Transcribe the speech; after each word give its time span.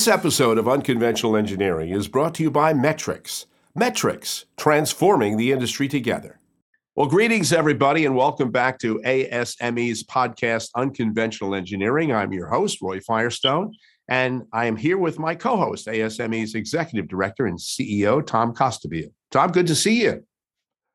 This 0.00 0.08
episode 0.08 0.56
of 0.56 0.66
Unconventional 0.66 1.36
Engineering 1.36 1.90
is 1.90 2.08
brought 2.08 2.34
to 2.36 2.42
you 2.42 2.50
by 2.50 2.72
Metrics. 2.72 3.44
Metrics, 3.74 4.46
transforming 4.56 5.36
the 5.36 5.52
industry 5.52 5.88
together. 5.88 6.40
Well, 6.96 7.06
greetings, 7.06 7.52
everybody, 7.52 8.06
and 8.06 8.16
welcome 8.16 8.50
back 8.50 8.78
to 8.78 8.98
ASME's 9.04 10.02
podcast, 10.04 10.70
Unconventional 10.74 11.54
Engineering. 11.54 12.14
I'm 12.14 12.32
your 12.32 12.48
host, 12.48 12.80
Roy 12.80 13.00
Firestone, 13.00 13.74
and 14.08 14.44
I 14.54 14.64
am 14.64 14.76
here 14.76 14.96
with 14.96 15.18
my 15.18 15.34
co 15.34 15.58
host, 15.58 15.86
ASME's 15.86 16.54
Executive 16.54 17.06
Director 17.06 17.44
and 17.44 17.58
CEO, 17.58 18.26
Tom 18.26 18.54
Costabile. 18.54 19.12
Tom, 19.30 19.52
good 19.52 19.66
to 19.66 19.74
see 19.74 20.04
you. 20.04 20.24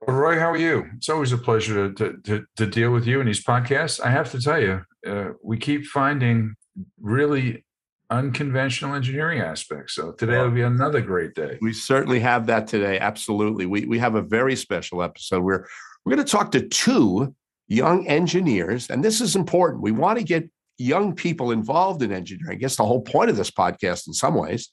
Roy, 0.07 0.39
how 0.39 0.50
are 0.50 0.57
you? 0.57 0.89
It's 0.97 1.10
always 1.10 1.32
a 1.32 1.37
pleasure 1.37 1.93
to, 1.93 2.18
to, 2.24 2.43
to 2.56 2.65
deal 2.65 2.89
with 2.89 3.06
you 3.06 3.19
in 3.19 3.28
these 3.28 3.43
podcasts. 3.43 4.01
I 4.04 4.10
have 4.10 4.32
to 4.32 4.42
tell 4.42 4.60
you, 4.60 4.82
uh, 5.06 5.33
we 5.43 5.60
keep 5.60 5.86
finding 5.86 6.56
really 7.00 7.64
unconventional 8.09 8.95
engineering 8.95 9.39
aspects. 9.39 9.95
So 9.95 10.11
today 10.11 10.37
will 10.37 10.51
be 10.51 10.61
another 10.61 11.01
great 11.01 11.33
day. 11.33 11.57
We 11.61 11.73
certainly 11.73 12.19
have 12.19 12.46
that 12.47 12.68
today. 12.68 13.00
Absolutely. 13.00 13.65
We, 13.65 13.86
we 13.86 14.00
have 14.00 14.15
a 14.15 14.21
very 14.21 14.55
special 14.55 15.01
episode 15.01 15.43
where 15.43 15.68
we're 16.04 16.15
going 16.15 16.25
to 16.25 16.32
talk 16.32 16.51
to 16.51 16.68
two 16.68 17.33
young 17.68 18.07
engineers. 18.07 18.89
And 18.89 19.04
this 19.04 19.21
is 19.21 19.36
important. 19.36 19.82
We 19.82 19.91
want 19.91 20.19
to 20.19 20.23
get 20.23 20.49
young 20.77 21.15
people 21.15 21.51
involved 21.51 22.04
in 22.04 22.11
engineering. 22.11 22.57
I 22.57 22.60
guess 22.60 22.75
the 22.75 22.86
whole 22.86 23.01
point 23.01 23.29
of 23.29 23.37
this 23.37 23.51
podcast 23.51 24.07
in 24.07 24.13
some 24.13 24.35
ways. 24.35 24.69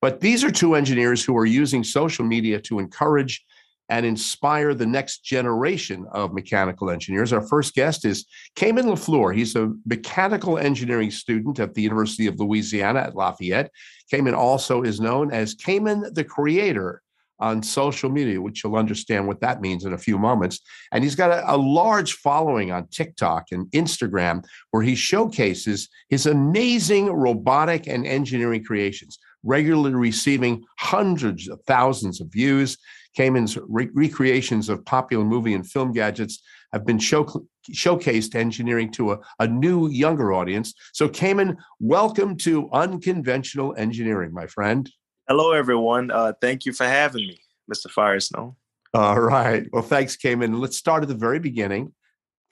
But 0.00 0.20
these 0.20 0.44
are 0.44 0.50
two 0.50 0.74
engineers 0.74 1.24
who 1.24 1.36
are 1.36 1.46
using 1.46 1.82
social 1.82 2.24
media 2.24 2.60
to 2.62 2.78
encourage 2.78 3.44
and 3.88 4.04
inspire 4.04 4.74
the 4.74 4.86
next 4.86 5.24
generation 5.24 6.06
of 6.12 6.32
mechanical 6.32 6.90
engineers. 6.90 7.32
Our 7.32 7.46
first 7.46 7.74
guest 7.74 8.04
is 8.04 8.26
Kaemen 8.56 8.84
LaFleur. 8.84 9.34
He's 9.34 9.54
a 9.54 9.72
mechanical 9.84 10.58
engineering 10.58 11.10
student 11.10 11.60
at 11.60 11.74
the 11.74 11.82
University 11.82 12.26
of 12.26 12.38
Louisiana 12.40 13.00
at 13.00 13.14
Lafayette. 13.14 13.70
Kaemen 14.12 14.36
also 14.36 14.82
is 14.82 15.00
known 15.00 15.32
as 15.32 15.54
Kaemen 15.54 16.14
the 16.14 16.24
Creator 16.24 17.02
on 17.38 17.62
social 17.62 18.10
media, 18.10 18.40
which 18.40 18.64
you'll 18.64 18.76
understand 18.76 19.26
what 19.26 19.40
that 19.40 19.60
means 19.60 19.84
in 19.84 19.92
a 19.92 19.98
few 19.98 20.18
moments. 20.18 20.60
And 20.92 21.04
he's 21.04 21.14
got 21.14 21.30
a, 21.30 21.54
a, 21.54 21.56
large 21.56 22.14
following 22.14 22.72
on 22.72 22.88
TikTok 22.88 23.46
and 23.52 23.66
Instagram 23.72 24.44
where 24.70 24.82
he 24.82 24.94
showcases 24.94 25.88
his 26.08 26.26
amazing 26.26 27.10
robotic 27.10 27.86
and 27.86 28.06
engineering 28.06 28.64
creations, 28.64 29.18
regularly 29.42 29.94
receiving 29.94 30.64
hundreds 30.78 31.48
of 31.48 31.60
thousands 31.66 32.20
of 32.20 32.28
views. 32.32 32.78
Kaemen's 33.16 33.58
re- 33.68 33.88
recreations 33.94 34.68
of 34.68 34.84
popular 34.84 35.24
movie 35.24 35.54
and 35.54 35.68
film 35.68 35.92
gadgets 35.92 36.42
have 36.72 36.84
been 36.84 36.98
show- 36.98 37.46
showcased 37.70 38.34
engineering 38.34 38.90
to 38.92 39.12
a, 39.12 39.20
a 39.38 39.46
new, 39.46 39.88
younger 39.88 40.32
audience. 40.32 40.74
So, 40.92 41.08
Kaemen, 41.08 41.56
welcome 41.80 42.36
to 42.38 42.68
Unconventional 42.72 43.74
Engineering, 43.76 44.32
my 44.32 44.46
friend. 44.46 44.90
Hello, 45.28 45.52
everyone. 45.52 46.10
Uh, 46.10 46.34
thank 46.40 46.66
you 46.66 46.72
for 46.72 46.84
having 46.84 47.26
me, 47.26 47.40
Mr. 47.72 47.90
Firestone. 47.90 48.54
All 48.92 49.20
right. 49.20 49.66
Well, 49.72 49.82
thanks, 49.82 50.16
Kaemen. 50.16 50.60
Let's 50.60 50.76
start 50.76 51.02
at 51.02 51.08
the 51.08 51.14
very 51.14 51.38
beginning. 51.38 51.92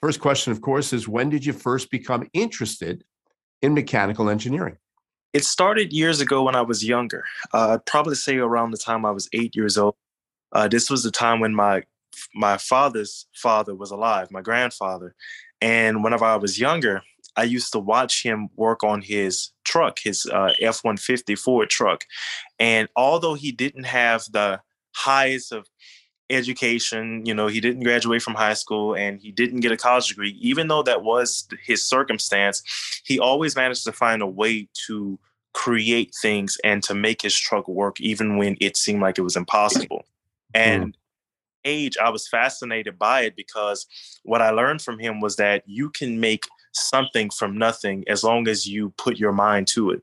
First 0.01 0.19
question, 0.19 0.51
of 0.51 0.61
course, 0.61 0.93
is 0.93 1.07
when 1.07 1.29
did 1.29 1.45
you 1.45 1.53
first 1.53 1.89
become 1.89 2.27
interested 2.33 3.03
in 3.61 3.73
mechanical 3.73 4.29
engineering? 4.29 4.77
It 5.33 5.43
started 5.43 5.91
years 5.93 6.21
ago 6.21 6.43
when 6.43 6.55
I 6.55 6.61
was 6.61 6.83
younger. 6.83 7.23
Uh, 7.53 7.73
I'd 7.73 7.85
probably 7.85 8.15
say 8.15 8.37
around 8.37 8.71
the 8.71 8.77
time 8.77 9.05
I 9.05 9.11
was 9.11 9.27
eight 9.33 9.55
years 9.55 9.77
old. 9.77 9.95
Uh, 10.55 10.67
this 10.67 10.89
was 10.89 11.03
the 11.03 11.11
time 11.11 11.39
when 11.39 11.53
my 11.53 11.83
my 12.33 12.57
father's 12.57 13.27
father 13.35 13.75
was 13.75 13.91
alive, 13.91 14.31
my 14.31 14.41
grandfather, 14.41 15.13
and 15.61 16.03
whenever 16.03 16.25
I 16.25 16.37
was 16.37 16.57
younger, 16.59 17.01
I 17.35 17.43
used 17.43 17.73
to 17.73 17.79
watch 17.79 18.23
him 18.23 18.49
work 18.55 18.81
on 18.83 19.01
his 19.01 19.51
truck, 19.65 19.99
his 19.99 20.25
uh, 20.25 20.53
F 20.61 20.79
one 20.83 20.97
fifty 20.97 21.35
Ford 21.35 21.69
truck, 21.69 22.05
and 22.57 22.87
although 22.95 23.33
he 23.33 23.51
didn't 23.51 23.83
have 23.83 24.23
the 24.31 24.61
highest 24.95 25.51
of 25.51 25.67
education, 26.29 27.25
you 27.25 27.33
know, 27.33 27.47
he 27.47 27.59
didn't 27.59 27.83
graduate 27.83 28.21
from 28.21 28.33
high 28.33 28.53
school 28.53 28.95
and 28.95 29.19
he 29.21 29.31
didn't 29.31 29.59
get 29.59 29.71
a 29.73 29.77
college 29.77 30.07
degree, 30.07 30.37
even 30.41 30.69
though 30.69 30.83
that 30.83 31.03
was 31.03 31.47
his 31.63 31.83
circumstance, 31.83 32.63
he 33.03 33.19
always 33.19 33.55
managed 33.55 33.83
to 33.83 33.91
find 33.91 34.21
a 34.21 34.27
way 34.41 34.67
to 34.87 35.19
create 35.53 36.13
things 36.21 36.57
and 36.63 36.81
to 36.83 36.95
make 36.95 37.21
his 37.21 37.35
truck 37.37 37.67
work, 37.67 37.99
even 38.01 38.37
when 38.37 38.57
it 38.59 38.77
seemed 38.77 39.01
like 39.01 39.17
it 39.17 39.21
was 39.21 39.35
impossible. 39.35 40.05
Mm. 40.55 40.59
And 40.59 40.93
mm. 40.93 40.97
age, 41.65 41.97
I 41.97 42.09
was 42.09 42.27
fascinated 42.27 42.97
by 42.97 43.21
it 43.21 43.35
because 43.35 43.85
what 44.23 44.41
I 44.41 44.51
learned 44.51 44.81
from 44.81 44.99
him 44.99 45.19
was 45.19 45.35
that 45.35 45.63
you 45.65 45.89
can 45.89 46.19
make 46.19 46.45
something 46.73 47.29
from 47.29 47.57
nothing 47.57 48.03
as 48.07 48.23
long 48.23 48.47
as 48.47 48.67
you 48.67 48.91
put 48.97 49.17
your 49.17 49.31
mind 49.31 49.67
to 49.67 49.91
it. 49.91 50.01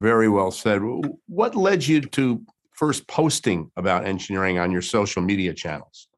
Very 0.00 0.28
well 0.28 0.50
said. 0.50 0.80
What 1.26 1.54
led 1.54 1.86
you 1.86 2.00
to 2.00 2.42
first 2.72 3.06
posting 3.06 3.70
about 3.76 4.04
engineering 4.04 4.58
on 4.58 4.70
your 4.70 4.82
social 4.82 5.22
media 5.22 5.54
channels? 5.54 6.08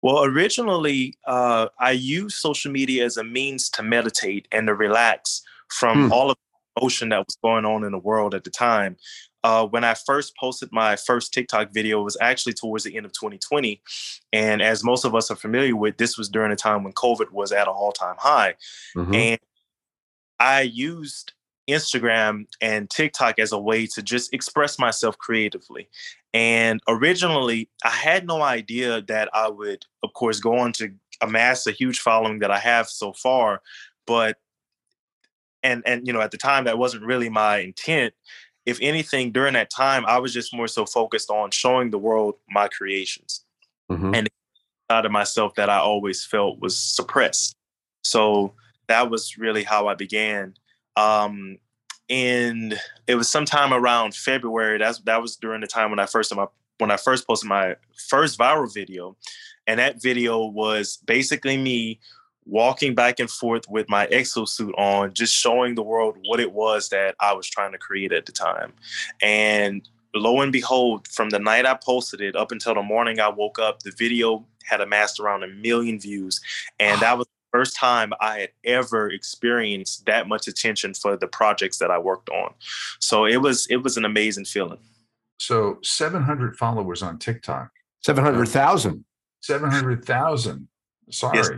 Well, 0.00 0.24
originally, 0.24 1.14
uh, 1.26 1.68
I 1.78 1.90
used 1.90 2.36
social 2.36 2.70
media 2.70 3.04
as 3.04 3.16
a 3.16 3.24
means 3.24 3.68
to 3.70 3.82
meditate 3.82 4.46
and 4.52 4.68
to 4.68 4.74
relax 4.74 5.42
from 5.70 6.06
hmm. 6.06 6.12
all 6.12 6.30
of 6.30 6.36
the 6.36 6.80
emotion 6.80 7.08
that 7.10 7.18
was 7.18 7.36
going 7.42 7.64
on 7.64 7.84
in 7.84 7.92
the 7.92 7.98
world 7.98 8.34
at 8.34 8.44
the 8.44 8.50
time 8.50 8.96
uh, 9.44 9.66
when 9.66 9.84
I 9.84 9.94
first 9.94 10.36
posted 10.36 10.70
my 10.72 10.96
first 10.96 11.32
TikTok 11.32 11.72
video 11.72 12.00
it 12.00 12.04
was 12.04 12.16
actually 12.20 12.54
towards 12.54 12.84
the 12.84 12.96
end 12.96 13.06
of 13.06 13.12
2020. 13.12 13.80
And 14.32 14.60
as 14.60 14.84
most 14.84 15.04
of 15.04 15.14
us 15.14 15.30
are 15.30 15.36
familiar 15.36 15.76
with, 15.76 15.96
this 15.96 16.18
was 16.18 16.28
during 16.28 16.52
a 16.52 16.56
time 16.56 16.84
when 16.84 16.92
COVID 16.92 17.30
was 17.30 17.52
at 17.52 17.68
an 17.68 17.74
all 17.74 17.92
time 17.92 18.16
high. 18.18 18.54
Mm-hmm. 18.96 19.14
And 19.14 19.40
I 20.40 20.62
used 20.62 21.32
Instagram 21.68 22.46
and 22.60 22.88
TikTok 22.88 23.38
as 23.38 23.52
a 23.52 23.58
way 23.58 23.86
to 23.86 24.02
just 24.02 24.32
express 24.32 24.78
myself 24.78 25.18
creatively. 25.18 25.88
And 26.34 26.80
originally, 26.88 27.68
I 27.84 27.90
had 27.90 28.26
no 28.26 28.42
idea 28.42 29.02
that 29.02 29.28
I 29.32 29.48
would, 29.48 29.84
of 30.02 30.12
course, 30.14 30.40
go 30.40 30.58
on 30.58 30.72
to 30.74 30.92
amass 31.20 31.66
a 31.66 31.72
huge 31.72 32.00
following 32.00 32.38
that 32.40 32.50
I 32.50 32.58
have 32.58 32.88
so 32.88 33.12
far. 33.12 33.62
But 34.06 34.38
and 35.62 35.82
and 35.86 36.06
you 36.06 36.12
know 36.12 36.20
at 36.20 36.30
the 36.30 36.38
time 36.38 36.64
that 36.64 36.78
wasn't 36.78 37.04
really 37.04 37.28
my 37.28 37.58
intent 37.58 38.14
if 38.68 38.78
anything, 38.82 39.32
during 39.32 39.54
that 39.54 39.70
time, 39.70 40.04
I 40.04 40.18
was 40.18 40.34
just 40.34 40.54
more 40.54 40.68
so 40.68 40.84
focused 40.84 41.30
on 41.30 41.50
showing 41.50 41.90
the 41.90 41.98
world 41.98 42.34
my 42.50 42.68
creations 42.68 43.46
mm-hmm. 43.90 44.14
and 44.14 44.28
out 44.90 45.06
of 45.06 45.10
myself 45.10 45.54
that 45.54 45.70
I 45.70 45.78
always 45.78 46.22
felt 46.22 46.60
was 46.60 46.78
suppressed. 46.78 47.56
So 48.04 48.52
that 48.88 49.10
was 49.10 49.38
really 49.38 49.64
how 49.64 49.88
I 49.88 49.94
began. 49.94 50.52
Um, 50.96 51.56
and 52.10 52.78
it 53.06 53.14
was 53.14 53.30
sometime 53.30 53.72
around 53.72 54.14
February. 54.14 54.76
That's 54.76 54.98
that 55.00 55.22
was 55.22 55.36
during 55.36 55.62
the 55.62 55.66
time 55.66 55.88
when 55.88 55.98
I 55.98 56.04
first 56.04 56.34
my 56.36 56.46
when 56.76 56.90
I 56.90 56.98
first 56.98 57.26
posted 57.26 57.48
my 57.48 57.74
first 58.10 58.38
viral 58.38 58.72
video, 58.72 59.16
and 59.66 59.80
that 59.80 60.02
video 60.02 60.44
was 60.44 60.98
basically 61.06 61.56
me 61.56 62.00
walking 62.48 62.94
back 62.94 63.20
and 63.20 63.30
forth 63.30 63.68
with 63.68 63.88
my 63.88 64.06
exosuit 64.06 64.72
on, 64.78 65.12
just 65.12 65.34
showing 65.34 65.74
the 65.74 65.82
world 65.82 66.16
what 66.24 66.40
it 66.40 66.52
was 66.52 66.88
that 66.88 67.14
I 67.20 67.32
was 67.34 67.46
trying 67.46 67.72
to 67.72 67.78
create 67.78 68.12
at 68.12 68.26
the 68.26 68.32
time. 68.32 68.72
And 69.22 69.88
lo 70.14 70.40
and 70.40 70.50
behold, 70.50 71.06
from 71.08 71.30
the 71.30 71.38
night 71.38 71.66
I 71.66 71.74
posted 71.74 72.20
it 72.20 72.34
up 72.34 72.50
until 72.50 72.74
the 72.74 72.82
morning 72.82 73.20
I 73.20 73.28
woke 73.28 73.58
up, 73.58 73.82
the 73.82 73.92
video 73.92 74.44
had 74.64 74.80
amassed 74.80 75.20
around 75.20 75.44
a 75.44 75.48
million 75.48 76.00
views. 76.00 76.40
And 76.80 77.00
that 77.00 77.18
was 77.18 77.26
the 77.26 77.58
first 77.58 77.76
time 77.76 78.12
I 78.20 78.38
had 78.40 78.50
ever 78.64 79.10
experienced 79.10 80.06
that 80.06 80.26
much 80.26 80.48
attention 80.48 80.94
for 80.94 81.16
the 81.16 81.28
projects 81.28 81.78
that 81.78 81.90
I 81.90 81.98
worked 81.98 82.30
on. 82.30 82.54
So 82.98 83.26
it 83.26 83.42
was 83.42 83.66
it 83.68 83.82
was 83.82 83.96
an 83.96 84.04
amazing 84.04 84.46
feeling. 84.46 84.78
So 85.38 85.78
700 85.82 86.56
followers 86.56 87.02
on 87.02 87.18
TikTok. 87.18 87.70
700,000. 88.00 89.04
700,000. 89.40 90.68
Sorry. 91.10 91.38
Yes 91.38 91.50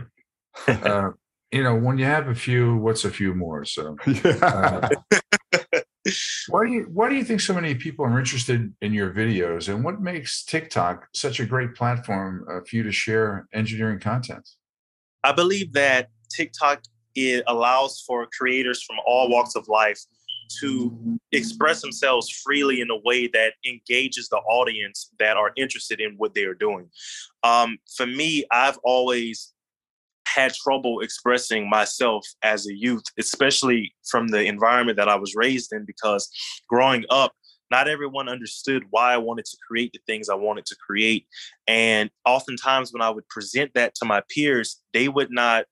uh, 0.67 1.11
you 1.51 1.63
know, 1.63 1.75
when 1.75 1.97
you 1.97 2.05
have 2.05 2.27
a 2.27 2.35
few, 2.35 2.77
what's 2.77 3.05
a 3.05 3.11
few 3.11 3.33
more? 3.33 3.65
So, 3.65 3.97
uh, 4.41 4.89
why 6.49 6.65
do 6.65 6.71
you 6.71 6.87
why 6.91 7.09
do 7.09 7.15
you 7.15 7.23
think 7.23 7.41
so 7.41 7.53
many 7.53 7.75
people 7.75 8.05
are 8.05 8.17
interested 8.17 8.73
in 8.81 8.93
your 8.93 9.11
videos, 9.11 9.69
and 9.69 9.83
what 9.83 10.01
makes 10.01 10.43
TikTok 10.45 11.07
such 11.13 11.39
a 11.39 11.45
great 11.45 11.75
platform 11.75 12.45
uh, 12.49 12.61
for 12.67 12.75
you 12.75 12.83
to 12.83 12.91
share 12.91 13.47
engineering 13.53 13.99
content? 13.99 14.47
I 15.23 15.31
believe 15.33 15.73
that 15.73 16.09
TikTok 16.35 16.83
it 17.13 17.43
allows 17.47 18.01
for 18.07 18.27
creators 18.37 18.81
from 18.83 18.97
all 19.05 19.29
walks 19.29 19.55
of 19.55 19.67
life 19.67 19.99
to 20.59 21.17
express 21.31 21.81
themselves 21.81 22.29
freely 22.29 22.81
in 22.81 22.89
a 22.89 22.97
way 23.05 23.27
that 23.27 23.53
engages 23.65 24.27
the 24.29 24.37
audience 24.37 25.11
that 25.19 25.37
are 25.37 25.51
interested 25.55 26.01
in 26.01 26.15
what 26.17 26.33
they 26.33 26.43
are 26.43 26.53
doing. 26.53 26.89
Um, 27.43 27.77
for 27.95 28.05
me, 28.05 28.45
I've 28.51 28.77
always 28.83 29.50
had 30.33 30.53
trouble 30.53 31.01
expressing 31.01 31.69
myself 31.69 32.25
as 32.43 32.67
a 32.67 32.73
youth, 32.73 33.03
especially 33.19 33.93
from 34.09 34.29
the 34.29 34.43
environment 34.43 34.97
that 34.97 35.09
I 35.09 35.15
was 35.15 35.33
raised 35.35 35.73
in, 35.73 35.85
because 35.85 36.29
growing 36.67 37.05
up, 37.09 37.33
not 37.69 37.87
everyone 37.87 38.27
understood 38.27 38.83
why 38.89 39.13
I 39.13 39.17
wanted 39.17 39.45
to 39.45 39.57
create 39.65 39.91
the 39.93 39.99
things 40.05 40.29
I 40.29 40.35
wanted 40.35 40.65
to 40.67 40.75
create. 40.75 41.25
And 41.67 42.09
oftentimes, 42.25 42.91
when 42.91 43.01
I 43.01 43.09
would 43.09 43.27
present 43.29 43.71
that 43.75 43.95
to 43.95 44.05
my 44.05 44.21
peers, 44.29 44.81
they 44.93 45.07
would 45.07 45.31
not 45.31 45.65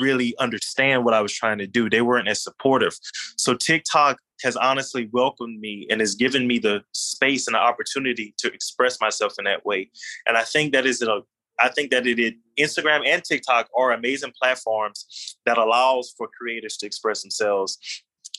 really 0.00 0.34
understand 0.38 1.04
what 1.04 1.14
I 1.14 1.20
was 1.20 1.32
trying 1.32 1.58
to 1.58 1.66
do. 1.66 1.90
They 1.90 2.02
weren't 2.02 2.28
as 2.28 2.42
supportive. 2.42 2.96
So, 3.36 3.54
TikTok 3.54 4.18
has 4.42 4.56
honestly 4.56 5.08
welcomed 5.12 5.58
me 5.60 5.86
and 5.90 6.00
has 6.00 6.14
given 6.14 6.46
me 6.46 6.60
the 6.60 6.82
space 6.92 7.48
and 7.48 7.54
the 7.54 7.60
opportunity 7.60 8.34
to 8.38 8.52
express 8.52 9.00
myself 9.00 9.34
in 9.38 9.44
that 9.46 9.66
way. 9.66 9.90
And 10.26 10.36
I 10.36 10.44
think 10.44 10.72
that 10.72 10.86
is 10.86 11.02
a 11.02 11.22
I 11.60 11.68
think 11.68 11.90
that 11.90 12.06
it, 12.06 12.18
it 12.18 12.34
Instagram 12.58 13.06
and 13.06 13.22
TikTok 13.22 13.68
are 13.76 13.92
amazing 13.92 14.32
platforms 14.40 15.36
that 15.46 15.58
allows 15.58 16.14
for 16.16 16.28
creators 16.38 16.76
to 16.78 16.86
express 16.86 17.22
themselves 17.22 17.78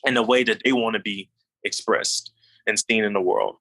in 0.05 0.13
the 0.13 0.23
way 0.23 0.43
that 0.43 0.61
they 0.63 0.71
want 0.71 0.95
to 0.95 1.01
be 1.01 1.29
expressed 1.63 2.31
and 2.67 2.79
seen 2.79 3.03
in 3.03 3.13
the 3.13 3.21
world. 3.21 3.57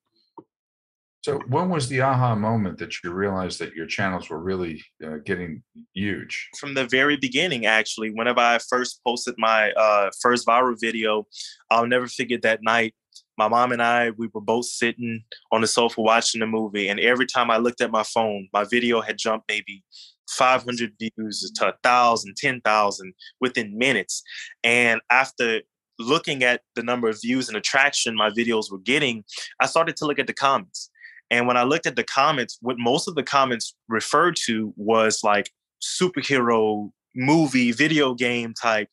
So, 1.22 1.40
when 1.49 1.69
was 1.69 1.88
the 1.88 2.00
aha 2.00 2.37
moment 2.37 2.78
that 2.78 3.02
you 3.02 3.10
realized 3.10 3.58
that 3.58 3.75
your 3.75 3.87
channels 3.87 4.31
were 4.31 4.38
really 4.38 4.82
uh, 5.05 5.16
getting 5.25 5.62
huge? 5.93 6.49
From 6.58 6.75
the 6.75 6.87
very 6.87 7.16
beginning, 7.16 7.66
actually. 7.66 8.10
Whenever 8.10 8.40
I 8.40 8.58
first 8.58 9.00
posted 9.05 9.34
my 9.37 9.72
uh, 9.72 10.10
first 10.22 10.46
viral 10.46 10.76
video, 10.81 11.26
I'll 11.70 11.88
never 11.88 12.06
forget 12.06 12.43
that 12.43 12.62
night. 12.62 12.94
My 13.38 13.46
mom 13.46 13.70
and 13.70 13.81
I, 13.81 14.11
we 14.11 14.29
were 14.35 14.40
both 14.40 14.67
sitting 14.67 15.23
on 15.52 15.61
the 15.61 15.69
sofa 15.69 16.00
watching 16.00 16.40
the 16.40 16.46
movie, 16.46 16.88
and 16.88 16.99
every 16.99 17.26
time 17.26 17.50
I 17.50 17.56
looked 17.58 17.81
at 17.81 17.93
my 17.93 18.02
phone, 18.02 18.49
my 18.52 18.64
video 18.64 19.00
had 19.00 19.17
jumped 19.17 19.46
maybe 19.49 19.85
500 20.29 20.93
views 20.99 21.50
to 21.55 21.64
1,000, 21.64 22.37
10,000 22.37 23.14
within 23.40 23.79
minutes. 23.79 24.23
And 24.64 25.00
after 25.11 25.61
looking 26.00 26.43
at 26.43 26.62
the 26.75 26.82
number 26.82 27.08
of 27.08 27.20
views 27.23 27.49
and 27.49 27.56
attraction 27.56 28.17
my 28.17 28.31
videos 28.31 28.70
were 28.70 28.79
getting, 28.79 29.25
I 29.61 29.67
started 29.67 29.96
to 29.96 30.06
look 30.06 30.19
at 30.19 30.26
the 30.26 30.34
comments. 30.34 30.91
And 31.31 31.46
when 31.46 31.56
I 31.56 31.62
looked 31.62 31.87
at 31.87 31.96
the 31.96 32.05
comments, 32.05 32.58
what 32.61 32.76
most 32.79 33.06
of 33.06 33.14
the 33.14 33.23
comments 33.23 33.75
referred 33.88 34.37
to 34.46 34.73
was 34.76 35.23
like 35.23 35.50
superhero 35.82 36.91
movie, 37.14 37.73
video 37.73 38.14
game 38.14 38.55
type 38.55 38.88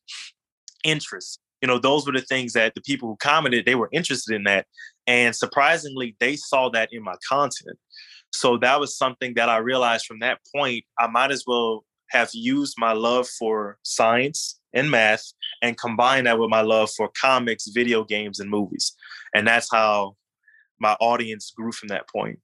interests. 0.84 1.38
You 1.62 1.68
know, 1.68 1.78
those 1.78 2.06
were 2.06 2.12
the 2.12 2.20
things 2.20 2.52
that 2.52 2.74
the 2.74 2.82
people 2.82 3.08
who 3.08 3.16
commented, 3.16 3.64
they 3.64 3.74
were 3.74 3.88
interested 3.92 4.34
in 4.34 4.44
that. 4.44 4.66
And 5.06 5.34
surprisingly, 5.34 6.16
they 6.20 6.36
saw 6.36 6.68
that 6.70 6.90
in 6.92 7.02
my 7.02 7.14
content. 7.28 7.78
So 8.32 8.58
that 8.58 8.80
was 8.80 8.96
something 8.96 9.34
that 9.34 9.48
I 9.48 9.58
realized 9.58 10.06
from 10.06 10.18
that 10.20 10.40
point, 10.54 10.84
I 10.98 11.06
might 11.06 11.30
as 11.30 11.44
well 11.46 11.84
have 12.10 12.30
used 12.32 12.74
my 12.78 12.92
love 12.92 13.26
for 13.28 13.78
science 13.82 14.60
and 14.74 14.90
math 14.90 15.32
and 15.62 15.78
combine 15.78 16.24
that 16.24 16.38
with 16.38 16.50
my 16.50 16.60
love 16.60 16.90
for 16.90 17.10
comics, 17.20 17.68
video 17.68 18.04
games, 18.04 18.38
and 18.40 18.50
movies. 18.50 18.94
And 19.34 19.46
that's 19.46 19.68
how 19.72 20.16
my 20.78 20.92
audience 21.00 21.52
grew 21.56 21.72
from 21.72 21.88
that 21.88 22.08
point. 22.08 22.38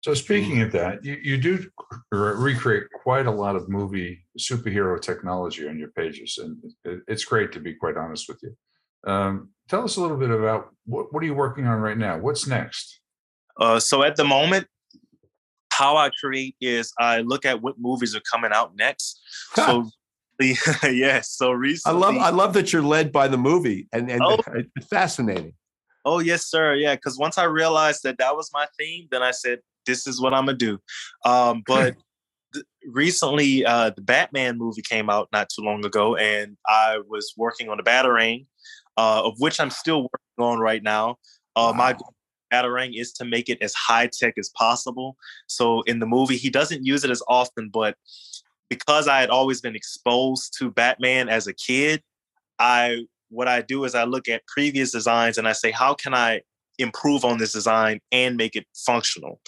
So 0.00 0.14
speaking 0.14 0.62
of 0.62 0.70
that, 0.72 1.04
you, 1.04 1.18
you 1.22 1.36
do 1.36 1.68
recreate 2.12 2.84
quite 3.02 3.26
a 3.26 3.30
lot 3.30 3.56
of 3.56 3.68
movie 3.68 4.24
superhero 4.38 5.00
technology 5.00 5.68
on 5.68 5.78
your 5.78 5.88
pages, 5.88 6.38
and 6.38 6.56
it's 7.08 7.24
great 7.24 7.52
to 7.52 7.60
be 7.60 7.74
quite 7.74 7.96
honest 7.96 8.28
with 8.28 8.38
you. 8.42 8.56
Um, 9.10 9.50
tell 9.68 9.82
us 9.82 9.96
a 9.96 10.00
little 10.00 10.16
bit 10.16 10.30
about 10.30 10.70
what, 10.86 11.12
what 11.12 11.22
are 11.22 11.26
you 11.26 11.34
working 11.34 11.66
on 11.66 11.80
right 11.80 11.98
now? 11.98 12.18
What's 12.18 12.46
next? 12.46 13.00
Uh, 13.58 13.80
so 13.80 14.04
at 14.04 14.14
the 14.14 14.24
moment, 14.24 14.68
how 15.72 15.96
I 15.96 16.10
create 16.20 16.56
is 16.60 16.92
I 16.98 17.20
look 17.20 17.44
at 17.44 17.60
what 17.60 17.76
movies 17.78 18.14
are 18.14 18.22
coming 18.30 18.52
out 18.52 18.76
next. 18.76 19.20
So 19.54 19.90
yes, 20.84 21.30
so 21.30 21.50
recently 21.50 21.96
I 21.96 22.00
love 22.00 22.16
I 22.16 22.30
love 22.30 22.52
that 22.54 22.72
you're 22.72 22.82
led 22.82 23.10
by 23.10 23.26
the 23.26 23.36
movie 23.36 23.88
and 23.92 24.08
and 24.10 24.22
oh. 24.22 24.38
it's 24.54 24.86
fascinating. 24.88 25.54
Oh 26.04 26.20
yes, 26.20 26.46
sir. 26.46 26.74
Yeah, 26.74 26.94
because 26.94 27.18
once 27.18 27.38
I 27.38 27.44
realized 27.44 28.02
that 28.04 28.18
that 28.18 28.36
was 28.36 28.50
my 28.52 28.66
theme, 28.78 29.08
then 29.10 29.22
I 29.22 29.32
said, 29.32 29.58
"This 29.88 30.06
is 30.06 30.20
what 30.20 30.32
I'm 30.32 30.46
gonna 30.46 30.56
do." 30.56 30.78
Um, 31.24 31.62
but 31.66 31.96
th- 32.54 32.64
recently, 32.86 33.64
uh, 33.64 33.90
the 33.90 34.02
Batman 34.02 34.56
movie 34.56 34.82
came 34.82 35.10
out 35.10 35.28
not 35.32 35.48
too 35.48 35.62
long 35.62 35.84
ago, 35.84 36.14
and 36.16 36.56
I 36.66 36.98
was 37.08 37.34
working 37.36 37.68
on 37.68 37.78
the 37.78 37.82
Batarang, 37.82 38.46
uh, 38.96 39.22
of 39.24 39.34
which 39.38 39.58
I'm 39.58 39.70
still 39.70 40.02
working 40.02 40.38
on 40.38 40.60
right 40.60 40.82
now. 40.82 41.16
Uh, 41.56 41.72
wow. 41.72 41.72
My 41.72 41.96
Batarang 42.52 42.98
is 42.98 43.12
to 43.14 43.24
make 43.24 43.48
it 43.48 43.58
as 43.60 43.74
high 43.74 44.08
tech 44.12 44.34
as 44.38 44.50
possible. 44.50 45.16
So 45.48 45.82
in 45.82 45.98
the 45.98 46.06
movie, 46.06 46.36
he 46.36 46.50
doesn't 46.50 46.84
use 46.84 47.04
it 47.04 47.10
as 47.10 47.22
often, 47.28 47.70
but 47.72 47.96
because 48.68 49.08
I 49.08 49.20
had 49.20 49.30
always 49.30 49.60
been 49.60 49.74
exposed 49.74 50.54
to 50.58 50.70
Batman 50.70 51.28
as 51.28 51.46
a 51.46 51.54
kid, 51.54 52.02
I 52.58 53.04
what 53.30 53.48
I 53.48 53.62
do 53.62 53.84
is 53.84 53.94
I 53.94 54.04
look 54.04 54.28
at 54.28 54.46
previous 54.46 54.90
designs 54.92 55.38
and 55.38 55.46
I 55.46 55.52
say, 55.52 55.70
how 55.70 55.94
can 55.94 56.14
I 56.14 56.42
improve 56.78 57.24
on 57.24 57.38
this 57.38 57.52
design 57.52 58.00
and 58.12 58.36
make 58.36 58.56
it 58.56 58.66
functional? 58.74 59.40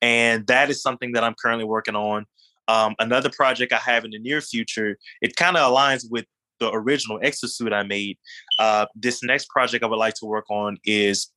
And 0.00 0.46
that 0.46 0.70
is 0.70 0.82
something 0.82 1.12
that 1.12 1.24
I'm 1.24 1.34
currently 1.40 1.64
working 1.64 1.96
on. 1.96 2.26
Um, 2.68 2.94
another 2.98 3.30
project 3.30 3.72
I 3.72 3.78
have 3.78 4.04
in 4.04 4.12
the 4.12 4.18
near 4.18 4.40
future, 4.40 4.96
it 5.20 5.36
kind 5.36 5.56
of 5.56 5.70
aligns 5.70 6.04
with 6.10 6.26
the 6.60 6.70
original 6.72 7.18
exosuit 7.20 7.72
I 7.72 7.82
made. 7.82 8.18
Uh, 8.58 8.86
this 8.94 9.22
next 9.22 9.48
project 9.48 9.82
I 9.82 9.88
would 9.88 9.96
like 9.96 10.14
to 10.14 10.26
work 10.26 10.48
on 10.50 10.78
is 10.84 11.30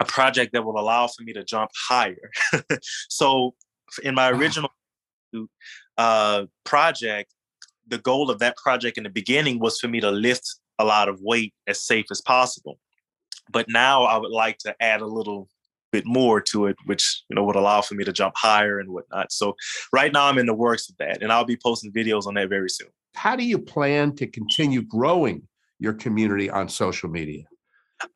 a 0.00 0.04
project 0.04 0.52
that 0.52 0.64
will 0.64 0.78
allow 0.78 1.06
for 1.06 1.22
me 1.22 1.32
to 1.34 1.44
jump 1.44 1.70
higher. 1.88 2.30
so 3.08 3.54
in 4.02 4.14
my 4.14 4.30
original 4.30 4.70
uh, 5.98 6.44
project, 6.64 7.32
the 7.86 7.98
goal 7.98 8.30
of 8.30 8.38
that 8.38 8.56
project 8.56 8.96
in 8.96 9.04
the 9.04 9.10
beginning 9.10 9.58
was 9.58 9.78
for 9.78 9.88
me 9.88 10.00
to 10.00 10.10
lift 10.10 10.48
a 10.78 10.84
lot 10.84 11.08
of 11.08 11.20
weight 11.20 11.54
as 11.66 11.82
safe 11.82 12.06
as 12.10 12.20
possible. 12.20 12.78
But 13.52 13.66
now 13.68 14.04
I 14.04 14.16
would 14.16 14.30
like 14.30 14.58
to 14.58 14.74
add 14.80 15.00
a 15.00 15.06
little 15.06 15.48
bit 15.92 16.04
more 16.06 16.40
to 16.40 16.66
it, 16.66 16.76
which 16.86 17.22
you 17.28 17.36
know 17.36 17.44
would 17.44 17.56
allow 17.56 17.82
for 17.82 17.94
me 17.94 18.04
to 18.04 18.12
jump 18.12 18.34
higher 18.36 18.80
and 18.80 18.90
whatnot. 18.90 19.30
So 19.30 19.54
right 19.92 20.12
now 20.12 20.26
I'm 20.26 20.38
in 20.38 20.46
the 20.46 20.54
works 20.54 20.88
of 20.88 20.96
that, 20.98 21.22
and 21.22 21.32
I'll 21.32 21.44
be 21.44 21.56
posting 21.56 21.92
videos 21.92 22.26
on 22.26 22.34
that 22.34 22.48
very 22.48 22.70
soon. 22.70 22.88
How 23.14 23.36
do 23.36 23.44
you 23.44 23.58
plan 23.58 24.16
to 24.16 24.26
continue 24.26 24.82
growing 24.82 25.42
your 25.78 25.92
community 25.92 26.48
on 26.48 26.68
social 26.68 27.10
media? 27.10 27.44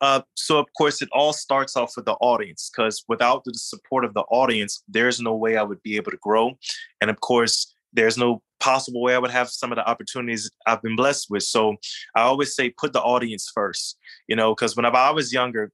Uh, 0.01 0.21
so 0.35 0.59
of 0.59 0.65
course 0.77 1.01
it 1.01 1.09
all 1.11 1.31
starts 1.31 1.77
off 1.77 1.93
with 1.95 2.05
the 2.05 2.15
audience 2.15 2.69
because 2.75 3.03
without 3.07 3.43
the 3.45 3.53
support 3.53 4.03
of 4.03 4.13
the 4.13 4.23
audience 4.31 4.83
there's 4.89 5.21
no 5.21 5.33
way 5.33 5.55
i 5.55 5.63
would 5.63 5.81
be 5.81 5.95
able 5.95 6.11
to 6.11 6.17
grow 6.17 6.51
and 6.99 7.09
of 7.09 7.21
course 7.21 7.73
there's 7.93 8.17
no 8.17 8.41
possible 8.59 9.01
way 9.01 9.15
I 9.15 9.19
would 9.19 9.31
have 9.31 9.49
some 9.49 9.71
of 9.71 9.75
the 9.75 9.87
opportunities 9.87 10.49
I've 10.65 10.81
been 10.81 10.95
blessed 10.95 11.27
with. 11.29 11.43
So 11.43 11.75
I 12.15 12.21
always 12.21 12.55
say 12.55 12.69
put 12.69 12.93
the 12.93 13.01
audience 13.01 13.51
first, 13.53 13.97
you 14.27 14.35
know, 14.35 14.53
because 14.53 14.75
whenever 14.75 14.97
I 14.97 15.11
was 15.11 15.31
younger, 15.31 15.71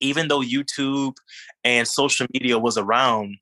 even 0.00 0.28
though 0.28 0.40
YouTube 0.40 1.14
and 1.64 1.86
social 1.86 2.26
media 2.32 2.58
was 2.58 2.76
around, 2.78 3.36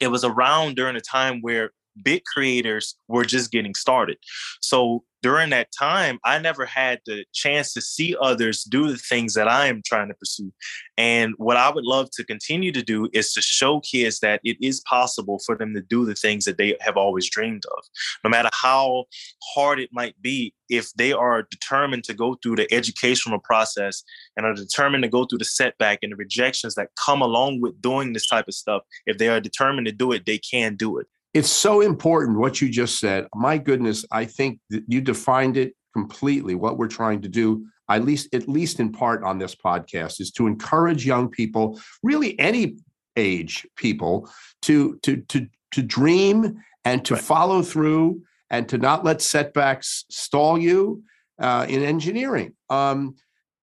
it 0.00 0.08
was 0.08 0.24
around 0.24 0.76
during 0.76 0.96
a 0.96 1.00
time 1.00 1.40
where 1.40 1.70
big 2.02 2.22
creators 2.24 2.96
were 3.08 3.24
just 3.24 3.50
getting 3.50 3.74
started. 3.74 4.18
So 4.60 5.04
during 5.26 5.50
that 5.50 5.72
time, 5.76 6.20
I 6.22 6.38
never 6.38 6.64
had 6.64 7.00
the 7.04 7.24
chance 7.34 7.72
to 7.72 7.80
see 7.80 8.14
others 8.22 8.62
do 8.62 8.86
the 8.86 8.96
things 8.96 9.34
that 9.34 9.48
I 9.48 9.66
am 9.66 9.82
trying 9.84 10.06
to 10.06 10.14
pursue. 10.14 10.52
And 10.96 11.34
what 11.38 11.56
I 11.56 11.68
would 11.68 11.82
love 11.82 12.12
to 12.12 12.22
continue 12.22 12.70
to 12.70 12.80
do 12.80 13.08
is 13.12 13.32
to 13.32 13.42
show 13.42 13.80
kids 13.80 14.20
that 14.20 14.40
it 14.44 14.56
is 14.62 14.80
possible 14.88 15.40
for 15.44 15.56
them 15.56 15.74
to 15.74 15.82
do 15.82 16.04
the 16.04 16.14
things 16.14 16.44
that 16.44 16.58
they 16.58 16.76
have 16.80 16.96
always 16.96 17.28
dreamed 17.28 17.64
of. 17.76 17.84
No 18.22 18.30
matter 18.30 18.50
how 18.52 19.06
hard 19.52 19.80
it 19.80 19.90
might 19.92 20.14
be, 20.22 20.54
if 20.68 20.92
they 20.92 21.12
are 21.12 21.42
determined 21.50 22.04
to 22.04 22.14
go 22.14 22.36
through 22.40 22.54
the 22.54 22.72
educational 22.72 23.40
process 23.40 24.04
and 24.36 24.46
are 24.46 24.54
determined 24.54 25.02
to 25.02 25.08
go 25.08 25.24
through 25.24 25.38
the 25.38 25.44
setback 25.44 25.98
and 26.04 26.12
the 26.12 26.16
rejections 26.16 26.76
that 26.76 26.90
come 27.04 27.20
along 27.20 27.60
with 27.60 27.82
doing 27.82 28.12
this 28.12 28.28
type 28.28 28.46
of 28.46 28.54
stuff, 28.54 28.82
if 29.06 29.18
they 29.18 29.26
are 29.26 29.40
determined 29.40 29.88
to 29.88 29.92
do 29.92 30.12
it, 30.12 30.24
they 30.24 30.38
can 30.38 30.76
do 30.76 30.98
it. 30.98 31.08
It's 31.36 31.52
so 31.52 31.82
important 31.82 32.38
what 32.38 32.62
you 32.62 32.70
just 32.70 32.98
said. 32.98 33.26
My 33.34 33.58
goodness, 33.58 34.06
I 34.10 34.24
think 34.24 34.58
that 34.70 34.84
you 34.88 35.02
defined 35.02 35.58
it 35.58 35.74
completely. 35.92 36.54
What 36.54 36.78
we're 36.78 36.88
trying 36.88 37.20
to 37.20 37.28
do, 37.28 37.66
at 37.90 38.06
least 38.06 38.34
at 38.34 38.48
least 38.48 38.80
in 38.80 38.90
part 38.90 39.22
on 39.22 39.38
this 39.38 39.54
podcast, 39.54 40.18
is 40.18 40.30
to 40.30 40.46
encourage 40.46 41.04
young 41.04 41.28
people, 41.28 41.78
really 42.02 42.38
any 42.40 42.78
age 43.16 43.66
people, 43.76 44.30
to 44.62 44.98
to 45.02 45.18
to 45.28 45.46
to 45.72 45.82
dream 45.82 46.56
and 46.86 47.04
to 47.04 47.12
right. 47.12 47.22
follow 47.22 47.60
through 47.60 48.22
and 48.48 48.66
to 48.70 48.78
not 48.78 49.04
let 49.04 49.20
setbacks 49.20 50.06
stall 50.10 50.56
you 50.56 51.02
uh, 51.38 51.66
in 51.68 51.82
engineering. 51.82 52.54
Um, 52.70 53.16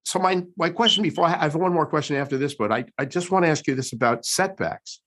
so 0.06 0.20
my 0.20 0.44
my 0.58 0.70
question 0.70 1.02
before 1.02 1.26
I 1.26 1.30
have 1.30 1.56
one 1.56 1.74
more 1.74 1.88
question 1.88 2.18
after 2.18 2.38
this, 2.38 2.54
but 2.54 2.72
I, 2.72 2.86
I 3.00 3.06
just 3.06 3.32
want 3.32 3.46
to 3.46 3.50
ask 3.50 3.66
you 3.66 3.74
this 3.74 3.94
about 3.94 4.26
setbacks 4.26 5.00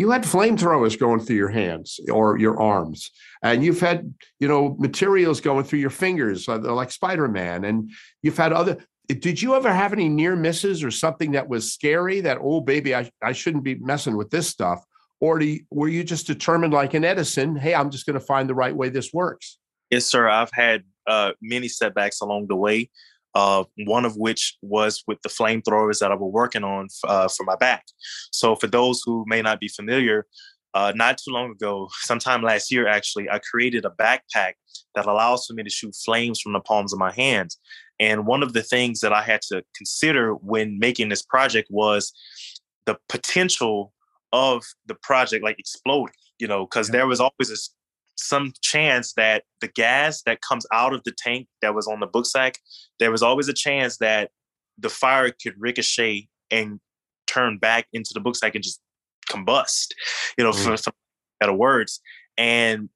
you 0.00 0.10
had 0.10 0.22
flamethrowers 0.22 0.98
going 0.98 1.20
through 1.20 1.36
your 1.36 1.50
hands 1.50 2.00
or 2.10 2.38
your 2.38 2.58
arms 2.58 3.10
and 3.42 3.62
you've 3.62 3.80
had 3.80 4.14
you 4.38 4.48
know 4.48 4.74
materials 4.78 5.42
going 5.42 5.62
through 5.62 5.78
your 5.78 5.90
fingers 5.90 6.48
uh, 6.48 6.58
like 6.58 6.90
spider-man 6.90 7.64
and 7.64 7.90
you've 8.22 8.38
had 8.38 8.50
other 8.50 8.78
did 9.08 9.42
you 9.42 9.54
ever 9.54 9.70
have 9.70 9.92
any 9.92 10.08
near 10.08 10.36
misses 10.36 10.82
or 10.82 10.90
something 10.90 11.32
that 11.32 11.48
was 11.48 11.70
scary 11.70 12.22
that 12.22 12.38
oh 12.40 12.62
baby 12.62 12.94
i, 12.94 13.10
I 13.22 13.32
shouldn't 13.32 13.62
be 13.62 13.74
messing 13.74 14.16
with 14.16 14.30
this 14.30 14.48
stuff? 14.48 14.82
Or 15.22 15.38
you, 15.42 15.60
were 15.70 15.88
you 15.88 16.02
just 16.02 16.26
determined 16.26 16.72
like 16.72 16.94
an 16.94 17.04
edison 17.04 17.54
hey 17.54 17.74
i'm 17.74 17.90
just 17.90 18.06
going 18.06 18.18
to 18.18 18.24
find 18.24 18.48
the 18.48 18.54
right 18.54 18.74
way 18.74 18.88
this 18.88 19.12
works? 19.12 19.58
Yes 19.90 20.06
sir 20.06 20.30
i've 20.30 20.52
had 20.54 20.84
uh, 21.06 21.32
many 21.42 21.68
setbacks 21.68 22.22
along 22.22 22.46
the 22.46 22.56
way 22.56 22.88
uh, 23.34 23.64
one 23.86 24.04
of 24.04 24.16
which 24.16 24.56
was 24.62 25.02
with 25.06 25.20
the 25.22 25.28
flamethrowers 25.28 25.98
that 25.98 26.10
I 26.10 26.14
was 26.14 26.32
working 26.32 26.64
on 26.64 26.88
uh, 27.06 27.28
for 27.28 27.44
my 27.44 27.56
back. 27.56 27.84
So, 28.32 28.56
for 28.56 28.66
those 28.66 29.02
who 29.04 29.24
may 29.26 29.42
not 29.42 29.60
be 29.60 29.68
familiar, 29.68 30.26
uh, 30.74 30.92
not 30.94 31.18
too 31.18 31.32
long 31.32 31.50
ago, 31.52 31.88
sometime 32.02 32.42
last 32.42 32.70
year 32.70 32.86
actually, 32.86 33.28
I 33.30 33.38
created 33.38 33.84
a 33.84 33.90
backpack 33.90 34.54
that 34.94 35.06
allows 35.06 35.46
for 35.46 35.54
me 35.54 35.62
to 35.62 35.70
shoot 35.70 35.94
flames 36.04 36.40
from 36.40 36.52
the 36.52 36.60
palms 36.60 36.92
of 36.92 36.98
my 36.98 37.12
hands. 37.12 37.58
And 37.98 38.26
one 38.26 38.42
of 38.42 38.54
the 38.54 38.62
things 38.62 39.00
that 39.00 39.12
I 39.12 39.22
had 39.22 39.42
to 39.42 39.62
consider 39.76 40.32
when 40.34 40.78
making 40.78 41.10
this 41.10 41.22
project 41.22 41.68
was 41.70 42.12
the 42.86 42.96
potential 43.08 43.92
of 44.32 44.64
the 44.86 44.94
project 44.94 45.44
like 45.44 45.58
exploding, 45.58 46.14
you 46.38 46.48
know, 46.48 46.64
because 46.64 46.88
there 46.88 47.06
was 47.06 47.20
always 47.20 47.50
a, 47.50 47.56
some 48.20 48.52
chance 48.62 49.14
that 49.14 49.44
the 49.60 49.68
gas 49.68 50.22
that 50.22 50.40
comes 50.42 50.66
out 50.72 50.92
of 50.92 51.02
the 51.04 51.12
tank 51.16 51.48
that 51.62 51.74
was 51.74 51.86
on 51.86 52.00
the 52.00 52.06
book 52.06 52.26
sack, 52.26 52.58
there 52.98 53.10
was 53.10 53.22
always 53.22 53.48
a 53.48 53.54
chance 53.54 53.98
that 53.98 54.30
the 54.78 54.88
fire 54.88 55.30
could 55.42 55.54
ricochet 55.58 56.28
and 56.50 56.80
turn 57.26 57.58
back 57.58 57.86
into 57.92 58.10
the 58.14 58.20
book 58.20 58.36
sack 58.36 58.54
and 58.54 58.64
just 58.64 58.80
combust, 59.28 59.88
you 60.36 60.44
know, 60.44 60.50
mm. 60.50 60.64
for 60.64 60.76
some 60.76 60.92
better 61.38 61.52
words. 61.52 62.00
And 62.36 62.88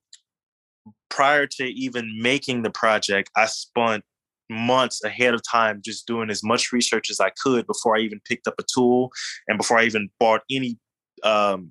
prior 1.09 1.47
to 1.47 1.64
even 1.64 2.19
making 2.21 2.62
the 2.62 2.71
project, 2.71 3.31
I 3.37 3.47
spent 3.47 4.04
months 4.50 5.02
ahead 5.04 5.35
of 5.35 5.40
time 5.50 5.81
just 5.85 6.07
doing 6.07 6.31
as 6.31 6.43
much 6.43 6.73
research 6.73 7.11
as 7.11 7.21
I 7.21 7.31
could 7.43 7.66
before 7.66 7.97
I 7.97 8.00
even 8.00 8.21
picked 8.28 8.47
up 8.47 8.54
a 8.59 8.64
tool 8.73 9.11
and 9.49 9.57
before 9.57 9.78
I 9.78 9.85
even 9.85 10.11
bought 10.21 10.43
any 10.50 10.76
um, 11.23 11.71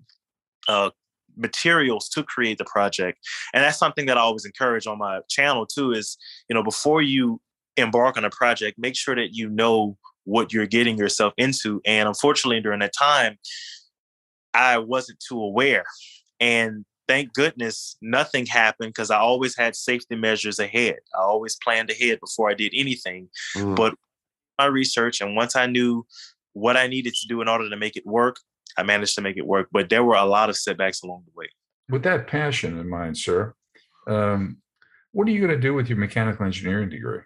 uh, 0.68 0.90
materials 1.38 2.10
to 2.10 2.24
create 2.24 2.58
the 2.58 2.66
project. 2.66 3.20
And 3.54 3.64
that's 3.64 3.78
something 3.78 4.06
that 4.08 4.18
I 4.18 4.22
always 4.22 4.46
encourage 4.46 4.88
on 4.88 4.98
my 4.98 5.20
channel 5.30 5.66
too 5.66 5.92
is, 5.92 6.18
you 6.50 6.54
know, 6.54 6.64
before 6.64 7.02
you 7.02 7.42
embark 7.78 8.18
on 8.18 8.26
a 8.26 8.30
project, 8.30 8.78
make 8.78 8.96
sure 8.96 9.16
that 9.16 9.34
you 9.34 9.50
know 9.50 9.98
what 10.26 10.54
you're 10.54 10.68
getting 10.68 10.98
yourself 10.98 11.34
into. 11.38 11.82
And 11.86 12.08
unfortunately, 12.08 12.62
during 12.62 12.80
that 12.80 12.94
time, 12.98 13.38
I 14.54 14.78
wasn't 14.78 15.20
too 15.20 15.42
aware. 15.42 15.86
And 16.40 16.86
thank 17.08 17.34
goodness 17.34 17.98
nothing 18.02 18.46
happened 18.46 18.90
because 18.90 19.12
I 19.12 19.18
always 19.18 19.58
had 19.58 19.76
safety 19.76 20.16
measures 20.16 20.60
ahead. 20.60 20.98
I 21.16 21.22
always 21.22 21.56
planned 21.56 21.90
ahead 21.90 22.20
before 22.20 22.50
I 22.50 22.54
did 22.54 22.74
anything. 22.76 23.30
Mm. 23.58 23.76
But 23.76 23.96
my 24.58 24.66
research, 24.66 25.22
and 25.22 25.36
once 25.36 25.56
I 25.56 25.66
knew 25.66 26.06
what 26.54 26.78
I 26.78 26.88
needed 26.88 27.14
to 27.16 27.28
do 27.28 27.42
in 27.42 27.48
order 27.48 27.70
to 27.70 27.76
make 27.76 27.98
it 27.98 28.06
work, 28.06 28.38
I 28.78 28.84
managed 28.84 29.16
to 29.16 29.22
make 29.22 29.38
it 29.38 29.46
work. 29.46 29.70
But 29.72 29.90
there 29.90 30.04
were 30.04 30.16
a 30.16 30.26
lot 30.26 30.50
of 30.50 30.58
setbacks 30.58 31.04
along 31.04 31.24
the 31.26 31.32
way. 31.36 31.48
With 31.90 32.04
that 32.04 32.28
passion 32.28 32.78
in 32.78 32.90
mind, 32.90 33.18
sir, 33.18 33.54
um, 34.08 34.58
what 35.12 35.28
are 35.28 35.32
you 35.32 35.40
going 35.40 35.52
to 35.52 35.60
do 35.60 35.74
with 35.74 35.90
your 35.90 35.98
mechanical 35.98 36.46
engineering 36.46 36.90
degree? 36.90 37.20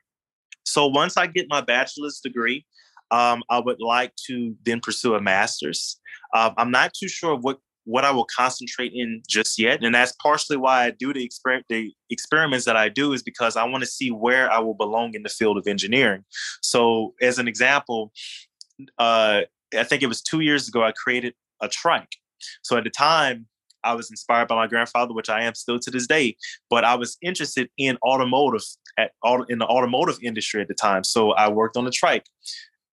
So 0.65 0.87
once 0.87 1.15
I 1.15 1.27
get 1.27 1.47
my 1.49 1.61
bachelor's 1.61 2.19
degree, 2.19 2.65
um, 3.11 3.43
I 3.49 3.59
would 3.59 3.79
like 3.79 4.13
to 4.27 4.55
then 4.65 4.81
pursue 4.81 5.15
a 5.15 5.21
master's. 5.21 5.99
Uh, 6.33 6.51
I'm 6.57 6.71
not 6.71 6.93
too 6.93 7.07
sure 7.07 7.35
what 7.35 7.59
what 7.85 8.03
I 8.03 8.11
will 8.11 8.25
concentrate 8.25 8.91
in 8.93 9.23
just 9.29 9.57
yet, 9.57 9.81
and 9.81 9.95
that's 9.95 10.11
partially 10.21 10.57
why 10.57 10.83
I 10.83 10.91
do 10.91 11.13
the 11.13 11.25
exper- 11.25 11.63
the 11.69 11.93
experiments 12.09 12.65
that 12.65 12.75
I 12.75 12.89
do 12.89 13.13
is 13.13 13.23
because 13.23 13.55
I 13.55 13.63
want 13.63 13.81
to 13.81 13.89
see 13.89 14.11
where 14.11 14.51
I 14.51 14.59
will 14.59 14.73
belong 14.73 15.13
in 15.13 15.23
the 15.23 15.29
field 15.29 15.57
of 15.57 15.67
engineering. 15.67 16.25
So, 16.61 17.13
as 17.21 17.39
an 17.39 17.47
example, 17.47 18.11
uh, 18.97 19.43
I 19.75 19.83
think 19.83 20.03
it 20.03 20.07
was 20.07 20.21
two 20.21 20.41
years 20.41 20.67
ago 20.67 20.83
I 20.83 20.91
created 20.91 21.33
a 21.61 21.67
trike. 21.67 22.15
So 22.61 22.77
at 22.77 22.83
the 22.83 22.89
time, 22.89 23.47
I 23.83 23.93
was 23.93 24.09
inspired 24.09 24.47
by 24.47 24.55
my 24.55 24.67
grandfather, 24.67 25.13
which 25.13 25.29
I 25.29 25.43
am 25.43 25.55
still 25.55 25.79
to 25.79 25.91
this 25.91 26.07
day. 26.07 26.35
But 26.69 26.83
I 26.83 26.95
was 26.95 27.17
interested 27.21 27.69
in 27.77 27.97
automotive 28.03 28.63
at 28.97 29.11
in 29.49 29.59
the 29.59 29.65
automotive 29.65 30.17
industry 30.21 30.61
at 30.61 30.67
the 30.67 30.73
time, 30.73 31.03
so 31.03 31.31
I 31.31 31.49
worked 31.49 31.77
on 31.77 31.85
the 31.85 31.91
trike. 31.91 32.25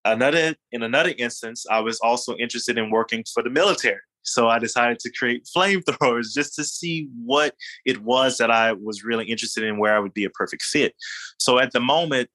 Another 0.04 0.54
in 0.72 0.82
another 0.82 1.14
instance, 1.18 1.64
I 1.70 1.80
was 1.80 1.98
also 2.00 2.36
interested 2.36 2.78
in 2.78 2.90
working 2.90 3.24
for 3.32 3.42
the 3.42 3.50
military. 3.50 4.00
So 4.22 4.48
I 4.48 4.58
decided 4.58 4.98
to 5.00 5.12
create 5.18 5.46
flamethrowers 5.54 6.32
just 6.34 6.54
to 6.56 6.64
see 6.64 7.08
what 7.24 7.54
it 7.84 8.02
was 8.02 8.38
that 8.38 8.50
I 8.50 8.72
was 8.72 9.04
really 9.04 9.26
interested 9.26 9.64
in, 9.64 9.78
where 9.78 9.94
I 9.94 9.98
would 9.98 10.14
be 10.14 10.24
a 10.24 10.30
perfect 10.30 10.62
fit. 10.62 10.94
So 11.38 11.58
at 11.58 11.72
the 11.72 11.80
moment, 11.80 12.30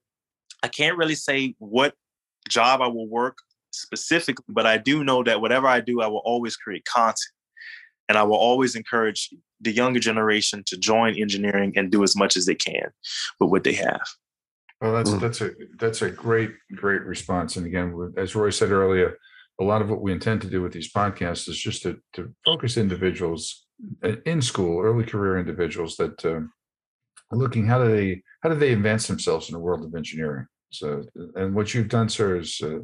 I 0.61 0.67
can't 0.67 0.97
really 0.97 1.15
say 1.15 1.55
what 1.57 1.95
job 2.47 2.81
I 2.81 2.87
will 2.87 3.07
work 3.07 3.37
specifically, 3.79 4.45
but 4.47 4.65
I 4.65 4.77
do 4.77 5.03
know 5.03 5.23
that 5.23 5.41
whatever 5.41 5.67
I 5.67 5.81
do, 5.81 6.01
I 6.01 6.07
will 6.07 6.21
always 6.25 6.55
create 6.55 6.85
content. 6.85 7.19
And 8.07 8.17
I 8.17 8.23
will 8.23 8.37
always 8.37 8.75
encourage 8.75 9.29
the 9.61 9.71
younger 9.71 9.99
generation 9.99 10.63
to 10.65 10.77
join 10.77 11.15
engineering 11.15 11.73
and 11.75 11.91
do 11.91 12.03
as 12.03 12.15
much 12.15 12.35
as 12.35 12.45
they 12.45 12.55
can 12.55 12.89
with 13.39 13.51
what 13.51 13.63
they 13.63 13.73
have. 13.73 14.01
Well, 14.81 14.93
that's 14.93 15.11
mm. 15.11 15.19
that's 15.19 15.41
a 15.41 15.51
that's 15.77 16.01
a 16.01 16.09
great 16.09 16.51
great 16.75 17.03
response. 17.03 17.57
And 17.57 17.65
again, 17.65 18.13
as 18.17 18.35
Roy 18.35 18.49
said 18.49 18.71
earlier, 18.71 19.17
a 19.59 19.63
lot 19.63 19.81
of 19.81 19.89
what 19.89 20.01
we 20.01 20.11
intend 20.11 20.41
to 20.41 20.49
do 20.49 20.61
with 20.61 20.71
these 20.71 20.91
podcasts 20.91 21.49
is 21.49 21.57
just 21.57 21.83
to 21.83 21.99
to 22.13 22.33
focus 22.45 22.77
individuals 22.77 23.67
in 24.25 24.41
school, 24.41 24.81
early 24.81 25.03
career 25.03 25.37
individuals 25.37 25.95
that 25.97 26.23
uh, 26.25 26.41
are 27.31 27.37
looking 27.37 27.67
how 27.67 27.83
do 27.83 27.91
they 27.91 28.23
how 28.41 28.49
do 28.49 28.55
they 28.55 28.73
advance 28.73 29.07
themselves 29.07 29.49
in 29.49 29.53
the 29.53 29.59
world 29.59 29.83
of 29.83 29.93
engineering. 29.95 30.47
So, 30.71 31.03
and 31.35 31.53
what 31.53 31.73
you've 31.73 31.89
done, 31.89 32.09
sir, 32.09 32.39
is 32.39 32.61
uh, 32.63 32.79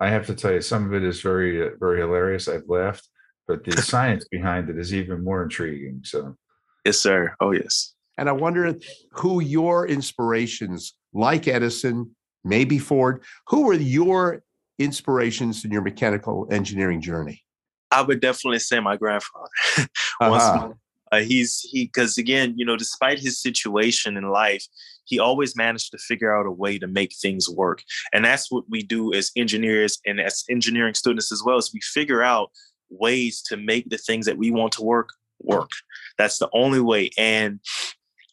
I 0.00 0.08
have 0.10 0.26
to 0.26 0.34
tell 0.34 0.52
you, 0.52 0.60
some 0.60 0.86
of 0.86 0.94
it 0.94 1.02
is 1.02 1.20
very 1.20 1.66
uh, 1.66 1.70
very 1.78 2.00
hilarious. 2.00 2.48
I've 2.48 2.68
laughed, 2.68 3.08
but 3.46 3.64
the 3.64 3.82
science 3.82 4.26
behind 4.30 4.70
it 4.70 4.78
is 4.78 4.94
even 4.94 5.24
more 5.24 5.42
intriguing. 5.42 6.00
So, 6.04 6.36
yes, 6.84 6.98
sir. 6.98 7.34
Oh, 7.40 7.52
yes. 7.52 7.94
And 8.16 8.28
I 8.28 8.32
wonder 8.32 8.74
who 9.12 9.40
your 9.40 9.86
inspirations 9.86 10.94
like 11.12 11.46
Edison, 11.46 12.14
maybe 12.44 12.78
Ford, 12.78 13.22
who 13.46 13.66
were 13.66 13.74
your 13.74 14.42
inspirations 14.78 15.64
in 15.64 15.70
your 15.70 15.82
mechanical 15.82 16.48
engineering 16.50 17.00
journey? 17.00 17.44
I 17.90 18.02
would 18.02 18.20
definitely 18.20 18.58
say 18.58 18.80
my 18.80 18.96
grandfather. 18.96 19.48
uh-huh. 20.20 20.72
uh, 21.12 21.20
he's 21.20 21.60
he 21.60 21.84
because 21.86 22.18
again, 22.18 22.54
you 22.56 22.66
know, 22.66 22.76
despite 22.76 23.18
his 23.18 23.40
situation 23.40 24.16
in 24.16 24.28
life, 24.30 24.66
he 25.08 25.18
always 25.18 25.56
managed 25.56 25.90
to 25.92 25.98
figure 25.98 26.34
out 26.34 26.46
a 26.46 26.50
way 26.50 26.78
to 26.78 26.86
make 26.86 27.14
things 27.14 27.48
work. 27.48 27.82
And 28.12 28.24
that's 28.24 28.50
what 28.50 28.64
we 28.68 28.82
do 28.82 29.12
as 29.14 29.30
engineers 29.36 29.98
and 30.06 30.20
as 30.20 30.44
engineering 30.50 30.94
students 30.94 31.32
as 31.32 31.42
well. 31.44 31.58
Is 31.58 31.72
we 31.72 31.80
figure 31.80 32.22
out 32.22 32.50
ways 32.90 33.42
to 33.42 33.56
make 33.56 33.88
the 33.90 33.98
things 33.98 34.26
that 34.26 34.38
we 34.38 34.50
want 34.50 34.72
to 34.74 34.82
work 34.82 35.10
work. 35.40 35.70
That's 36.16 36.38
the 36.38 36.48
only 36.52 36.80
way. 36.80 37.10
And 37.16 37.60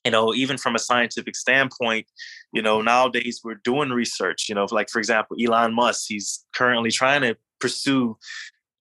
you 0.03 0.11
know, 0.11 0.35
even 0.35 0.57
from 0.57 0.75
a 0.75 0.79
scientific 0.79 1.35
standpoint, 1.35 2.05
you 2.53 2.61
know, 2.61 2.79
nowadays 2.81 3.41
we're 3.43 3.55
doing 3.63 3.89
research. 3.89 4.47
You 4.47 4.55
know, 4.55 4.67
like 4.69 4.89
for 4.89 4.99
example, 4.99 5.35
Elon 5.43 5.73
Musk, 5.73 6.05
he's 6.07 6.45
currently 6.55 6.91
trying 6.91 7.21
to 7.21 7.35
pursue 7.59 8.17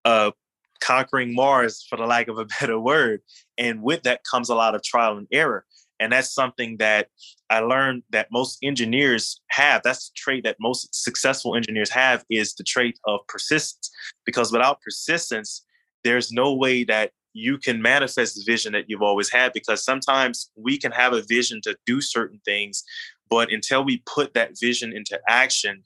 uh, 0.05 0.33
conquering 0.81 1.35
Mars, 1.35 1.85
for 1.89 1.97
the 1.97 2.07
lack 2.07 2.29
of 2.29 2.39
a 2.39 2.45
better 2.61 2.79
word. 2.79 3.23
And 3.57 3.83
with 3.83 4.03
that 4.03 4.21
comes 4.31 4.49
a 4.49 4.55
lot 4.55 4.75
of 4.75 4.83
trial 4.83 5.17
and 5.17 5.27
error. 5.33 5.65
And 6.01 6.13
that's 6.13 6.35
something 6.35 6.77
that 6.79 7.09
I 7.51 7.61
learned 7.61 8.03
that 8.11 8.29
most 8.33 8.59
engineers 8.63 9.41
have. 9.49 9.83
That's 9.85 10.09
the 10.09 10.15
trait 10.17 10.45
that 10.45 10.57
most 10.61 10.89
successful 10.93 11.57
engineers 11.57 11.91
have 11.91 12.25
is 12.31 12.55
the 12.55 12.65
trait 12.65 12.99
of 13.07 13.21
persistence. 13.29 13.91
Because 14.25 14.53
without 14.53 14.81
persistence, 14.81 15.65
there's 16.03 16.33
no 16.33 16.55
way 16.55 16.85
that 16.85 17.13
you 17.35 17.59
can 17.59 17.83
manifest 17.83 18.37
the 18.37 18.45
vision 18.47 18.73
that 18.73 18.85
you've 18.89 19.03
always 19.03 19.31
had 19.31 19.53
because 19.53 19.85
sometimes 19.85 20.51
we 20.57 20.79
can 20.79 20.93
have 20.93 21.13
a 21.13 21.23
vision 21.23 21.61
to 21.63 21.77
do 21.85 22.01
certain 22.01 22.41
things 22.45 22.85
but 23.29 23.53
until 23.53 23.85
we 23.85 24.03
put 24.07 24.33
that 24.35 24.53
vision 24.59 24.93
into 24.93 25.19
action 25.29 25.83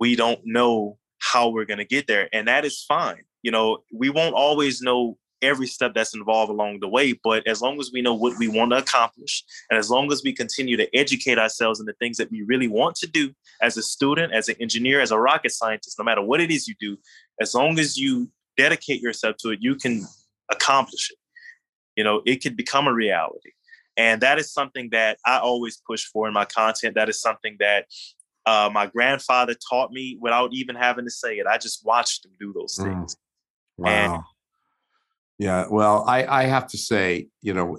we 0.00 0.16
don't 0.16 0.40
know 0.44 0.96
how 1.20 1.50
we're 1.50 1.66
going 1.66 1.78
to 1.78 1.84
get 1.84 2.06
there 2.06 2.28
and 2.32 2.48
that 2.48 2.64
is 2.64 2.82
fine 2.82 3.22
you 3.42 3.50
know 3.50 3.78
we 3.92 4.08
won't 4.08 4.34
always 4.34 4.80
know 4.80 5.18
every 5.42 5.66
step 5.66 5.94
that's 5.94 6.14
involved 6.14 6.50
along 6.50 6.78
the 6.80 6.88
way 6.88 7.12
but 7.24 7.46
as 7.46 7.60
long 7.62 7.78
as 7.78 7.90
we 7.92 8.02
know 8.02 8.14
what 8.14 8.36
we 8.38 8.48
want 8.48 8.70
to 8.70 8.78
accomplish 8.78 9.44
and 9.70 9.78
as 9.78 9.90
long 9.90 10.10
as 10.12 10.22
we 10.24 10.32
continue 10.32 10.76
to 10.76 10.88
educate 10.96 11.38
ourselves 11.38 11.80
in 11.80 11.86
the 11.86 11.92
things 11.94 12.16
that 12.16 12.30
we 12.30 12.42
really 12.42 12.68
want 12.68 12.94
to 12.96 13.06
do 13.06 13.32
as 13.62 13.76
a 13.76 13.82
student 13.82 14.32
as 14.32 14.48
an 14.48 14.56
engineer 14.60 15.00
as 15.00 15.10
a 15.10 15.18
rocket 15.18 15.50
scientist 15.50 15.98
no 15.98 16.04
matter 16.04 16.22
what 16.22 16.40
it 16.40 16.50
is 16.50 16.66
you 16.66 16.74
do 16.80 16.96
as 17.40 17.54
long 17.54 17.78
as 17.78 17.96
you 17.96 18.30
dedicate 18.56 19.00
yourself 19.00 19.36
to 19.36 19.50
it 19.50 19.58
you 19.60 19.74
can 19.74 20.04
accomplish 20.50 21.10
it. 21.10 21.18
You 21.96 22.04
know, 22.04 22.22
it 22.26 22.42
could 22.42 22.56
become 22.56 22.86
a 22.86 22.94
reality. 22.94 23.50
And 23.96 24.20
that 24.20 24.38
is 24.38 24.52
something 24.52 24.90
that 24.92 25.18
I 25.26 25.38
always 25.38 25.82
push 25.86 26.04
for 26.04 26.28
in 26.28 26.34
my 26.34 26.44
content. 26.44 26.94
That 26.94 27.08
is 27.08 27.20
something 27.20 27.56
that 27.58 27.86
uh, 28.46 28.70
my 28.72 28.86
grandfather 28.86 29.54
taught 29.68 29.90
me 29.90 30.16
without 30.20 30.50
even 30.52 30.76
having 30.76 31.04
to 31.04 31.10
say 31.10 31.38
it. 31.38 31.46
I 31.46 31.58
just 31.58 31.84
watched 31.84 32.24
him 32.24 32.32
do 32.38 32.52
those 32.52 32.76
mm. 32.76 32.84
things. 32.84 33.16
Mm. 33.80 33.84
Wow. 33.84 34.14
And, 34.14 34.22
yeah. 35.38 35.66
Well, 35.70 36.04
I, 36.06 36.26
I 36.26 36.42
have 36.44 36.66
to 36.68 36.78
say, 36.78 37.28
you 37.42 37.54
know, 37.54 37.78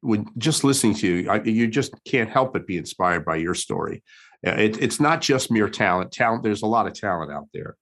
when 0.00 0.26
just 0.38 0.64
listening 0.64 0.94
to 0.96 1.06
you, 1.06 1.30
I, 1.30 1.42
you 1.42 1.66
just 1.66 1.92
can't 2.04 2.30
help 2.30 2.52
but 2.52 2.66
be 2.66 2.76
inspired 2.76 3.24
by 3.24 3.36
your 3.36 3.54
story. 3.54 4.02
It, 4.42 4.82
it's 4.82 5.00
not 5.00 5.20
just 5.20 5.50
mere 5.50 5.68
talent. 5.68 6.12
Talent. 6.12 6.42
There's 6.42 6.62
a 6.62 6.66
lot 6.66 6.86
of 6.86 6.94
talent 6.94 7.32
out 7.32 7.48
there. 7.52 7.76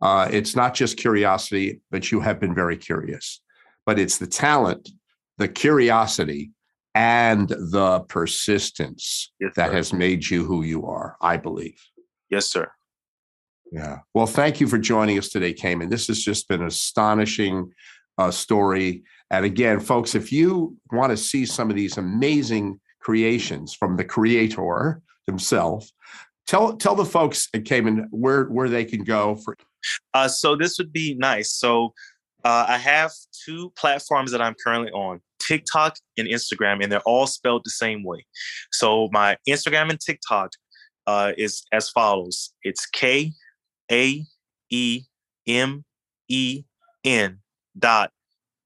Uh, 0.00 0.28
it's 0.30 0.56
not 0.56 0.74
just 0.74 0.96
curiosity, 0.96 1.80
but 1.90 2.10
you 2.10 2.20
have 2.20 2.40
been 2.40 2.54
very 2.54 2.76
curious 2.76 3.40
but 3.86 3.98
it's 3.98 4.18
the 4.18 4.26
talent, 4.26 4.90
the 5.38 5.48
curiosity, 5.48 6.50
and 6.94 7.48
the 7.48 8.04
persistence 8.08 9.32
yes, 9.40 9.52
that 9.56 9.72
has 9.72 9.92
made 9.92 10.28
you 10.28 10.44
who 10.44 10.62
you 10.62 10.86
are, 10.86 11.16
I 11.20 11.36
believe. 11.38 11.80
Yes, 12.30 12.46
sir. 12.46 12.70
Yeah. 13.70 14.00
Well, 14.12 14.26
thank 14.26 14.60
you 14.60 14.66
for 14.66 14.78
joining 14.78 15.18
us 15.18 15.30
today, 15.30 15.54
Kaemen. 15.54 15.88
This 15.88 16.08
has 16.08 16.22
just 16.22 16.48
been 16.48 16.62
astonishing 16.62 17.72
uh, 18.18 18.30
story. 18.30 19.02
And 19.30 19.44
again, 19.44 19.80
folks, 19.80 20.14
if 20.14 20.32
you 20.32 20.76
want 20.90 21.10
to 21.10 21.16
see 21.16 21.46
some 21.46 21.70
of 21.70 21.76
these 21.76 21.96
amazing 21.96 22.80
creations 23.00 23.74
from 23.74 23.96
the 23.96 24.04
creator 24.04 25.00
himself, 25.26 25.88
tell 26.46 26.76
tell 26.76 26.94
the 26.94 27.04
folks 27.04 27.48
at 27.54 27.64
Kaemen 27.64 28.06
where 28.10 28.44
where 28.44 28.68
they 28.68 28.84
can 28.84 29.04
go 29.04 29.36
for. 29.36 29.56
Uh, 30.14 30.28
so 30.28 30.54
this 30.54 30.78
would 30.78 30.92
be 30.92 31.14
nice. 31.14 31.52
So 31.52 31.92
uh, 32.44 32.66
I 32.68 32.78
have 32.78 33.12
two 33.44 33.72
platforms 33.76 34.32
that 34.32 34.40
I'm 34.40 34.54
currently 34.62 34.90
on. 34.92 35.20
TikTok 35.40 35.96
and 36.16 36.28
Instagram, 36.28 36.82
and 36.82 36.92
they're 36.92 37.00
all 37.00 37.26
spelled 37.26 37.62
the 37.64 37.70
same 37.70 38.04
way. 38.04 38.24
So 38.70 39.08
my 39.12 39.36
Instagram 39.48 39.90
and 39.90 39.98
TikTok 39.98 40.52
uh, 41.06 41.32
is 41.36 41.64
as 41.72 41.90
follows: 41.90 42.52
it's 42.62 42.86
K 42.86 43.32
A 43.90 44.24
E 44.70 45.02
M 45.46 45.84
E 46.28 46.62
N 47.04 47.40
dot 47.78 48.10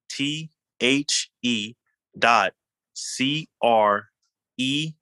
T 0.09 0.51
H 0.81 1.31
E 1.43 1.75
dot 2.19 2.53
C 2.95 3.49
R 3.63 4.07
E 4.59 4.93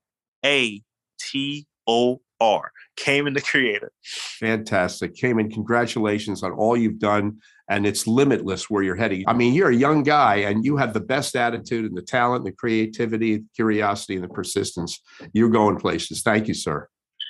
A 0.45 0.83
T 1.21 1.67
O 1.87 2.21
R. 2.41 2.73
Kaemen 2.97 3.35
the 3.35 3.41
creator. 3.41 3.93
Fantastic. 4.05 5.15
Kaemen, 5.15 5.53
congratulations 5.53 6.43
on 6.43 6.53
all 6.53 6.77
you've 6.77 6.99
done. 6.99 7.39
And 7.71 7.87
it's 7.87 8.07
limitless 8.07 8.69
where 8.69 8.83
you're 8.83 8.95
heading. 8.95 9.25
I 9.27 9.33
mean, 9.33 9.55
you're 9.55 9.71
a 9.71 9.75
young 9.75 10.03
guy 10.03 10.37
and 10.37 10.65
you 10.65 10.77
have 10.77 10.93
the 10.93 11.01
best 11.01 11.35
attitude 11.35 11.87
and 11.87 11.97
the 11.97 12.03
talent, 12.03 12.45
and 12.45 12.53
the 12.53 12.57
creativity, 12.57 13.39
the 13.39 13.45
curiosity, 13.57 14.17
and 14.17 14.25
the 14.25 14.29
persistence. 14.29 15.01
You're 15.33 15.49
going 15.49 15.77
places. 15.77 16.21
Thank 16.23 16.47
you, 16.47 16.55
sir. 16.55 16.89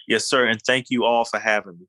Yes, 0.09 0.27
sir. 0.27 0.47
And 0.47 0.61
thank 0.67 0.87
you 0.91 1.05
all 1.05 1.25
for 1.25 1.39
having 1.39 1.79
me. 1.79 1.87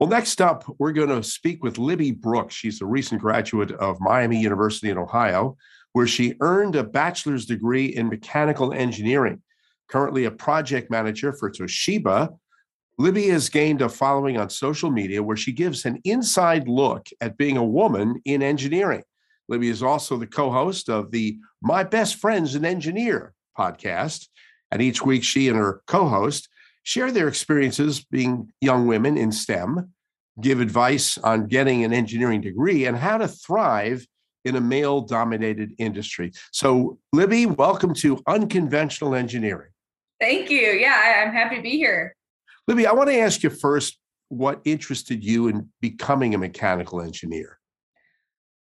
Well, 0.00 0.10
next 0.10 0.40
up, 0.40 0.64
we're 0.78 0.92
going 0.92 1.08
to 1.08 1.22
speak 1.22 1.62
with 1.62 1.78
Libby 1.78 2.10
Brooks. 2.10 2.54
She's 2.54 2.80
a 2.80 2.86
recent 2.86 3.20
graduate 3.20 3.70
of 3.72 4.00
Miami 4.00 4.40
University 4.40 4.90
in 4.90 4.98
Ohio, 4.98 5.56
where 5.92 6.06
she 6.06 6.34
earned 6.40 6.74
a 6.74 6.82
bachelor's 6.82 7.46
degree 7.46 7.86
in 7.86 8.08
mechanical 8.08 8.72
engineering. 8.72 9.42
Currently 9.88 10.24
a 10.24 10.30
project 10.30 10.90
manager 10.90 11.32
for 11.32 11.50
Toshiba, 11.50 12.30
Libby 12.98 13.28
has 13.28 13.48
gained 13.48 13.82
a 13.82 13.88
following 13.88 14.38
on 14.38 14.50
social 14.50 14.90
media 14.90 15.22
where 15.22 15.36
she 15.36 15.52
gives 15.52 15.84
an 15.84 16.00
inside 16.04 16.68
look 16.68 17.06
at 17.20 17.36
being 17.36 17.56
a 17.56 17.64
woman 17.64 18.20
in 18.24 18.42
engineering. 18.42 19.02
Libby 19.48 19.68
is 19.68 19.82
also 19.82 20.16
the 20.16 20.26
co 20.26 20.50
host 20.50 20.88
of 20.88 21.10
the 21.10 21.38
My 21.62 21.84
Best 21.84 22.16
Friend's 22.16 22.54
an 22.54 22.64
Engineer 22.64 23.34
podcast. 23.58 24.28
And 24.70 24.80
each 24.80 25.04
week, 25.04 25.24
she 25.24 25.48
and 25.48 25.56
her 25.58 25.82
co 25.86 26.08
host 26.08 26.48
share 26.82 27.12
their 27.12 27.28
experiences 27.28 28.04
being 28.04 28.52
young 28.60 28.86
women 28.86 29.16
in 29.16 29.32
STEM, 29.32 29.92
give 30.40 30.60
advice 30.60 31.18
on 31.18 31.46
getting 31.46 31.84
an 31.84 31.92
engineering 31.92 32.40
degree, 32.40 32.86
and 32.86 32.96
how 32.96 33.18
to 33.18 33.28
thrive 33.28 34.06
in 34.44 34.56
a 34.56 34.60
male 34.60 35.00
dominated 35.00 35.72
industry. 35.78 36.32
So, 36.50 36.98
Libby, 37.12 37.46
welcome 37.46 37.94
to 37.94 38.20
Unconventional 38.26 39.14
Engineering. 39.14 39.70
Thank 40.20 40.50
you. 40.50 40.58
Yeah, 40.58 41.24
I'm 41.24 41.32
happy 41.32 41.56
to 41.56 41.62
be 41.62 41.76
here. 41.76 42.16
Libby, 42.66 42.86
I 42.86 42.92
want 42.92 43.08
to 43.10 43.18
ask 43.18 43.42
you 43.42 43.50
first 43.50 43.98
what 44.32 44.62
interested 44.64 45.22
you 45.22 45.48
in 45.48 45.68
becoming 45.80 46.34
a 46.34 46.38
mechanical 46.38 47.02
engineer? 47.02 47.58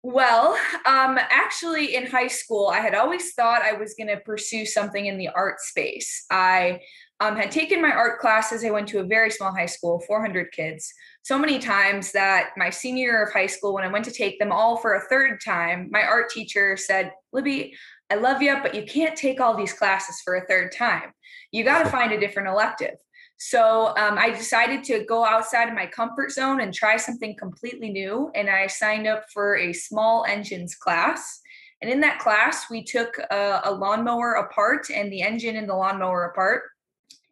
Well, 0.03 0.55
um, 0.86 1.17
actually, 1.17 1.95
in 1.95 2.05
high 2.05 2.27
school, 2.27 2.67
I 2.67 2.77
had 2.77 2.93
always 2.93 3.34
thought 3.34 3.63
I 3.63 3.74
was 3.74 3.95
going 3.95 4.10
to 4.10 4.17
pursue 4.17 4.63
something 4.63 5.07
in 5.07 5.17
the 5.17 5.29
art 5.29 5.60
space. 5.60 6.25
I 6.29 6.81
um, 7.19 7.36
had 7.36 7.51
taken 7.51 7.81
my 7.81 7.91
art 7.91 8.19
classes. 8.19 8.63
I 8.63 8.72
went 8.72 8.88
to 8.89 9.00
a 9.00 9.05
very 9.05 9.31
small 9.31 9.51
high 9.51 9.65
school, 9.65 10.01
400 10.07 10.51
kids, 10.51 10.91
so 11.24 11.39
many 11.39 11.60
times 11.60 12.12
that 12.12 12.51
my 12.57 12.69
senior 12.69 13.03
year 13.03 13.24
of 13.24 13.34
high 13.34 13.48
school, 13.48 13.74
when 13.74 13.84
I 13.84 13.91
went 13.91 14.05
to 14.05 14.12
take 14.12 14.38
them 14.38 14.51
all 14.51 14.77
for 14.77 14.95
a 14.95 15.07
third 15.07 15.39
time, 15.43 15.89
my 15.91 16.03
art 16.03 16.29
teacher 16.29 16.77
said, 16.77 17.12
Libby, 17.31 17.74
I 18.12 18.15
love 18.15 18.41
you, 18.41 18.57
but 18.62 18.75
you 18.75 18.84
can't 18.84 19.17
take 19.17 19.39
all 19.39 19.57
these 19.57 19.74
classes 19.74 20.22
for 20.24 20.36
a 20.36 20.45
third 20.45 20.72
time. 20.72 21.12
You 21.51 21.63
got 21.63 21.83
to 21.83 21.90
find 21.90 22.11
a 22.11 22.20
different 22.20 22.50
elective. 22.50 22.96
So 23.37 23.87
um, 23.98 24.18
I 24.18 24.29
decided 24.29 24.83
to 24.85 25.03
go 25.05 25.25
outside 25.25 25.68
of 25.68 25.74
my 25.74 25.87
comfort 25.87 26.31
zone 26.31 26.61
and 26.61 26.74
try 26.74 26.98
something 26.98 27.35
completely 27.37 27.90
new. 27.90 28.31
And 28.35 28.50
I 28.50 28.68
signed 28.68 29.07
up 29.07 29.25
for 29.33 29.57
a 29.57 29.74
small 29.74 30.25
engines 30.27 30.75
class. 30.75 31.42
And 31.81 31.92
in 31.92 32.00
that 32.01 32.20
class, 32.20 32.70
we 32.70 32.83
took 32.83 33.18
a, 33.31 33.61
a 33.66 33.72
lawnmower 33.72 34.33
apart 34.33 34.87
and 34.94 35.11
the 35.11 35.22
engine 35.22 35.55
in 35.55 35.68
the 35.68 35.75
lawnmower 35.75 36.25
apart, 36.25 36.63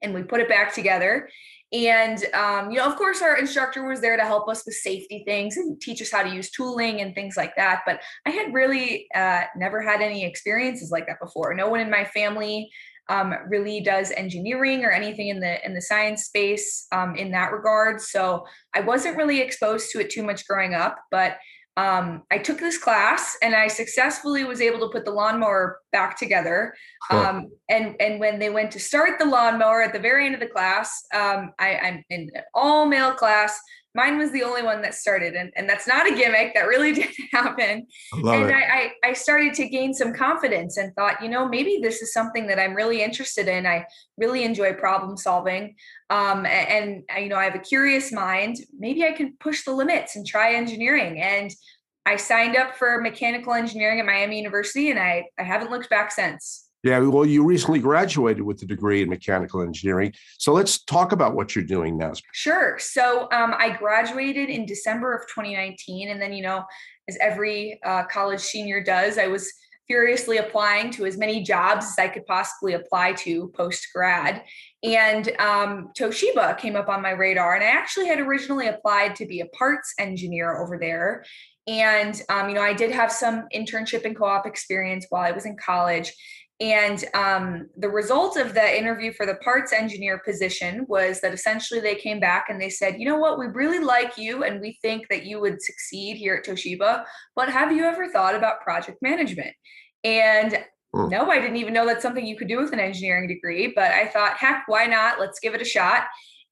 and 0.04 0.14
we 0.14 0.24
put 0.24 0.42
it 0.42 0.50
back 0.50 0.74
together. 0.74 1.30
And, 1.72 2.24
um, 2.36 2.70
you 2.70 2.78
know, 2.78 2.86
of 2.86 2.96
course, 2.98 3.24
our 3.24 3.38
instructor 3.38 3.88
was 3.88 4.00
there 4.00 4.16
to 4.16 4.24
help 4.24 4.48
us 4.48 4.64
with 4.64 4.76
safety 4.76 5.24
things 5.26 5.58
and 5.58 5.82
teach 5.82 6.04
us 6.04 6.12
how 6.12 6.22
to 6.22 6.30
use 6.30 6.52
tooling 6.52 7.02
and 7.02 7.16
things 7.16 7.36
like 7.36 7.56
that. 7.56 7.82
But 7.84 8.02
I 8.28 8.30
had 8.30 8.54
really 8.54 9.08
uh, 9.16 9.46
never 9.58 9.82
had 9.82 10.00
any 10.00 10.24
experiences 10.24 10.92
like 10.92 11.08
that 11.08 11.20
before. 11.20 11.56
No 11.56 11.70
one 11.70 11.80
in 11.80 11.90
my 11.90 12.06
family 12.06 12.70
um, 13.10 13.34
really 13.48 13.82
does 13.82 14.12
engineering 14.12 14.86
or 14.86 14.92
anything 14.92 15.30
in 15.30 15.40
the 15.40 15.66
in 15.66 15.74
the 15.74 15.82
science 15.82 16.26
space 16.26 16.86
um, 16.92 17.16
in 17.16 17.32
that 17.32 17.52
regard. 17.52 18.00
So 18.00 18.46
I 18.74 18.82
wasn't 18.82 19.18
really 19.18 19.42
exposed 19.42 19.92
to 19.92 20.00
it 20.00 20.10
too 20.10 20.24
much 20.24 20.48
growing 20.48 20.74
up, 20.74 20.98
but 21.12 21.38
um, 21.76 22.24
I 22.30 22.38
took 22.38 22.60
this 22.60 22.78
class 22.78 23.36
and 23.42 23.56
I 23.56 23.68
successfully 23.68 24.44
was 24.44 24.62
able 24.62 24.80
to 24.82 24.90
put 24.90 25.06
the 25.06 25.12
lawnmower 25.12 25.80
back 25.92 26.18
together. 26.18 26.74
Um, 27.10 27.50
and 27.70 27.96
and 28.00 28.20
when 28.20 28.38
they 28.38 28.50
went 28.50 28.72
to 28.72 28.80
start 28.80 29.18
the 29.18 29.26
lawnmower 29.26 29.82
at 29.82 29.92
the 29.92 30.00
very 30.00 30.26
end 30.26 30.36
of 30.36 30.40
the 30.40 30.48
class, 30.48 31.04
um, 31.14 31.52
I, 31.60 31.76
I'm 31.78 32.04
in 32.10 32.30
an 32.34 32.44
all 32.54 32.86
male 32.86 33.14
class 33.14 33.60
mine 33.96 34.18
was 34.18 34.32
the 34.32 34.44
only 34.44 34.64
one 34.64 34.82
that 34.82 34.96
started 34.96 35.36
and, 35.36 35.52
and 35.56 35.70
that's 35.70 35.88
not 35.88 36.12
a 36.12 36.16
gimmick 36.16 36.54
that 36.54 36.68
really 36.68 36.92
did 36.94 37.10
happen. 37.32 37.86
And 38.14 38.52
I, 38.52 38.92
I, 39.04 39.10
I 39.10 39.14
started 39.14 39.54
to 39.56 39.68
gain 39.68 39.94
some 39.94 40.14
confidence 40.14 40.78
and 40.78 40.94
thought 40.96 41.22
you 41.22 41.30
know 41.30 41.48
maybe 41.48 41.80
this 41.82 42.02
is 42.02 42.14
something 42.14 42.48
that 42.48 42.60
i'm 42.60 42.74
really 42.74 43.02
interested 43.04 43.48
in. 43.48 43.66
I 43.66 43.86
really 44.18 44.44
enjoy 44.44 44.74
problem 44.74 45.18
solving 45.18 45.76
um, 46.10 46.46
and, 46.46 47.04
and 47.10 47.24
you 47.24 47.30
know 47.30 47.38
i 47.38 47.46
have 47.46 47.56
a 47.56 47.60
curious 47.60 48.12
mind. 48.12 48.58
Maybe 48.78 49.04
i 49.04 49.12
can 49.12 49.36
push 49.40 49.64
the 49.64 49.74
limits 49.74 50.16
and 50.16 50.26
try 50.26 50.54
engineering. 50.54 51.22
And 51.22 51.52
i 52.06 52.16
signed 52.16 52.58
up 52.58 52.76
for 52.76 53.00
mechanical 53.00 53.54
engineering 53.54 54.00
at 54.00 54.06
miami 54.06 54.38
university 54.38 54.90
and 54.92 55.00
i, 55.00 55.24
I 55.40 55.44
haven't 55.44 55.72
looked 55.72 55.90
back 55.90 56.12
since 56.12 56.63
yeah, 56.84 57.00
well, 57.00 57.26
you 57.26 57.46
recently 57.46 57.80
graduated 57.80 58.44
with 58.44 58.62
a 58.62 58.66
degree 58.66 59.02
in 59.02 59.10
mechanical 59.10 59.62
engineering. 59.62 60.14
So 60.38 60.52
let's 60.52 60.84
talk 60.84 61.14
about 61.14 61.34
what 61.34 61.56
you're 61.56 61.64
doing 61.64 61.98
now. 61.98 62.12
Sure. 62.34 62.78
So 62.78 63.30
um, 63.32 63.56
I 63.58 63.76
graduated 63.78 64.50
in 64.50 64.66
December 64.66 65.16
of 65.16 65.22
2019. 65.28 66.10
And 66.10 66.22
then, 66.22 66.34
you 66.34 66.44
know, 66.44 66.66
as 67.08 67.18
every 67.22 67.80
uh, 67.86 68.04
college 68.04 68.42
senior 68.42 68.84
does, 68.84 69.18
I 69.18 69.28
was 69.28 69.50
furiously 69.88 70.38
applying 70.38 70.92
to 70.92 71.06
as 71.06 71.18
many 71.18 71.42
jobs 71.42 71.86
as 71.86 71.96
I 71.98 72.10
could 72.10 72.26
possibly 72.26 72.74
apply 72.74 73.14
to 73.14 73.50
post 73.56 73.88
grad. 73.94 74.44
And 74.84 75.30
um, 75.40 75.92
Toshiba 75.98 76.58
came 76.58 76.76
up 76.76 76.90
on 76.90 77.02
my 77.02 77.12
radar. 77.12 77.56
And 77.56 77.64
I 77.64 77.68
actually 77.68 78.08
had 78.08 78.20
originally 78.20 78.68
applied 78.68 79.16
to 79.18 79.26
be 79.26 79.40
a 79.40 79.46
parts 79.48 79.94
engineer 80.00 80.62
over 80.62 80.78
there. 80.78 81.24
And, 81.66 82.22
um, 82.28 82.50
you 82.50 82.56
know, 82.56 82.62
I 82.62 82.74
did 82.74 82.92
have 82.92 83.10
some 83.10 83.48
internship 83.56 84.04
and 84.04 84.18
co 84.18 84.26
op 84.26 84.46
experience 84.46 85.06
while 85.10 85.24
I 85.24 85.32
was 85.32 85.46
in 85.46 85.56
college. 85.56 86.14
And 86.64 87.04
um, 87.14 87.70
the 87.76 87.90
result 87.90 88.38
of 88.38 88.54
the 88.54 88.78
interview 88.78 89.12
for 89.12 89.26
the 89.26 89.36
parts 89.36 89.74
engineer 89.74 90.22
position 90.26 90.86
was 90.88 91.20
that 91.20 91.34
essentially 91.34 91.82
they 91.82 91.96
came 91.96 92.22
back 92.22 92.46
and 92.48 92.62
they 92.62 92.70
said, 92.70 92.96
you 92.98 93.06
know 93.06 93.18
what, 93.18 93.38
we 93.38 93.48
really 93.48 93.80
like 93.80 94.18
you 94.18 94.46
and 94.46 94.62
we 94.62 94.80
think 94.82 95.10
that 95.10 95.26
you 95.26 95.42
would 95.42 95.62
succeed 95.62 96.16
here 96.16 96.36
at 96.36 96.46
Toshiba, 96.46 97.04
but 97.36 97.50
have 97.50 97.74
you 97.74 97.84
ever 97.84 98.08
thought 98.08 98.34
about 98.34 98.62
project 98.62 99.00
management? 99.02 99.54
And 100.06 100.58
hmm. 100.94 101.10
no, 101.10 101.30
I 101.30 101.42
didn't 101.42 101.58
even 101.58 101.74
know 101.74 101.86
that's 101.86 102.02
something 102.02 102.26
you 102.26 102.38
could 102.38 102.48
do 102.48 102.62
with 102.62 102.72
an 102.72 102.80
engineering 102.80 103.28
degree, 103.28 103.74
but 103.76 103.92
I 103.92 104.08
thought, 104.08 104.38
heck, 104.38 104.64
why 104.68 104.86
not? 104.86 105.20
Let's 105.20 105.42
give 105.42 105.54
it 105.54 105.62
a 105.62 105.66
shot. 105.66 106.04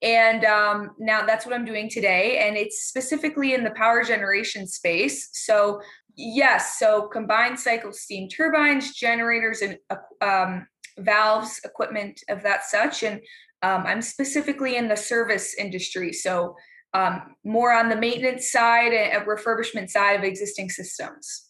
And 0.02 0.44
um, 0.46 0.92
now 1.00 1.26
that's 1.26 1.46
what 1.46 1.56
I'm 1.56 1.64
doing 1.64 1.90
today. 1.90 2.40
And 2.40 2.58
it's 2.58 2.88
specifically 2.88 3.54
in 3.54 3.64
the 3.64 3.72
power 3.72 4.04
generation 4.04 4.68
space. 4.68 5.30
So 5.32 5.80
Yes. 6.16 6.78
So 6.80 7.08
combined 7.08 7.60
cycle 7.60 7.94
steam 7.94 8.28
turbines, 8.30 8.94
generators, 8.94 9.62
and 9.62 9.78
um, 10.22 10.68
valves, 11.00 11.60
equipment 11.64 12.20
of 12.30 12.44
that 12.44 12.66
such. 12.66 13.04
And 13.04 13.22
um, 13.62 13.84
I'm 13.86 14.02
specifically 14.02 14.76
in 14.76 14.88
the 14.88 14.98
service 14.98 15.56
industry. 15.56 16.14
So 16.14 16.56
um, 16.94 17.36
more 17.44 17.72
on 17.72 17.90
the 17.90 17.96
maintenance 17.96 18.52
side 18.52 18.94
and 18.94 19.26
refurbishment 19.26 19.90
side 19.90 20.14
of 20.14 20.24
existing 20.24 20.70
systems. 20.70 21.48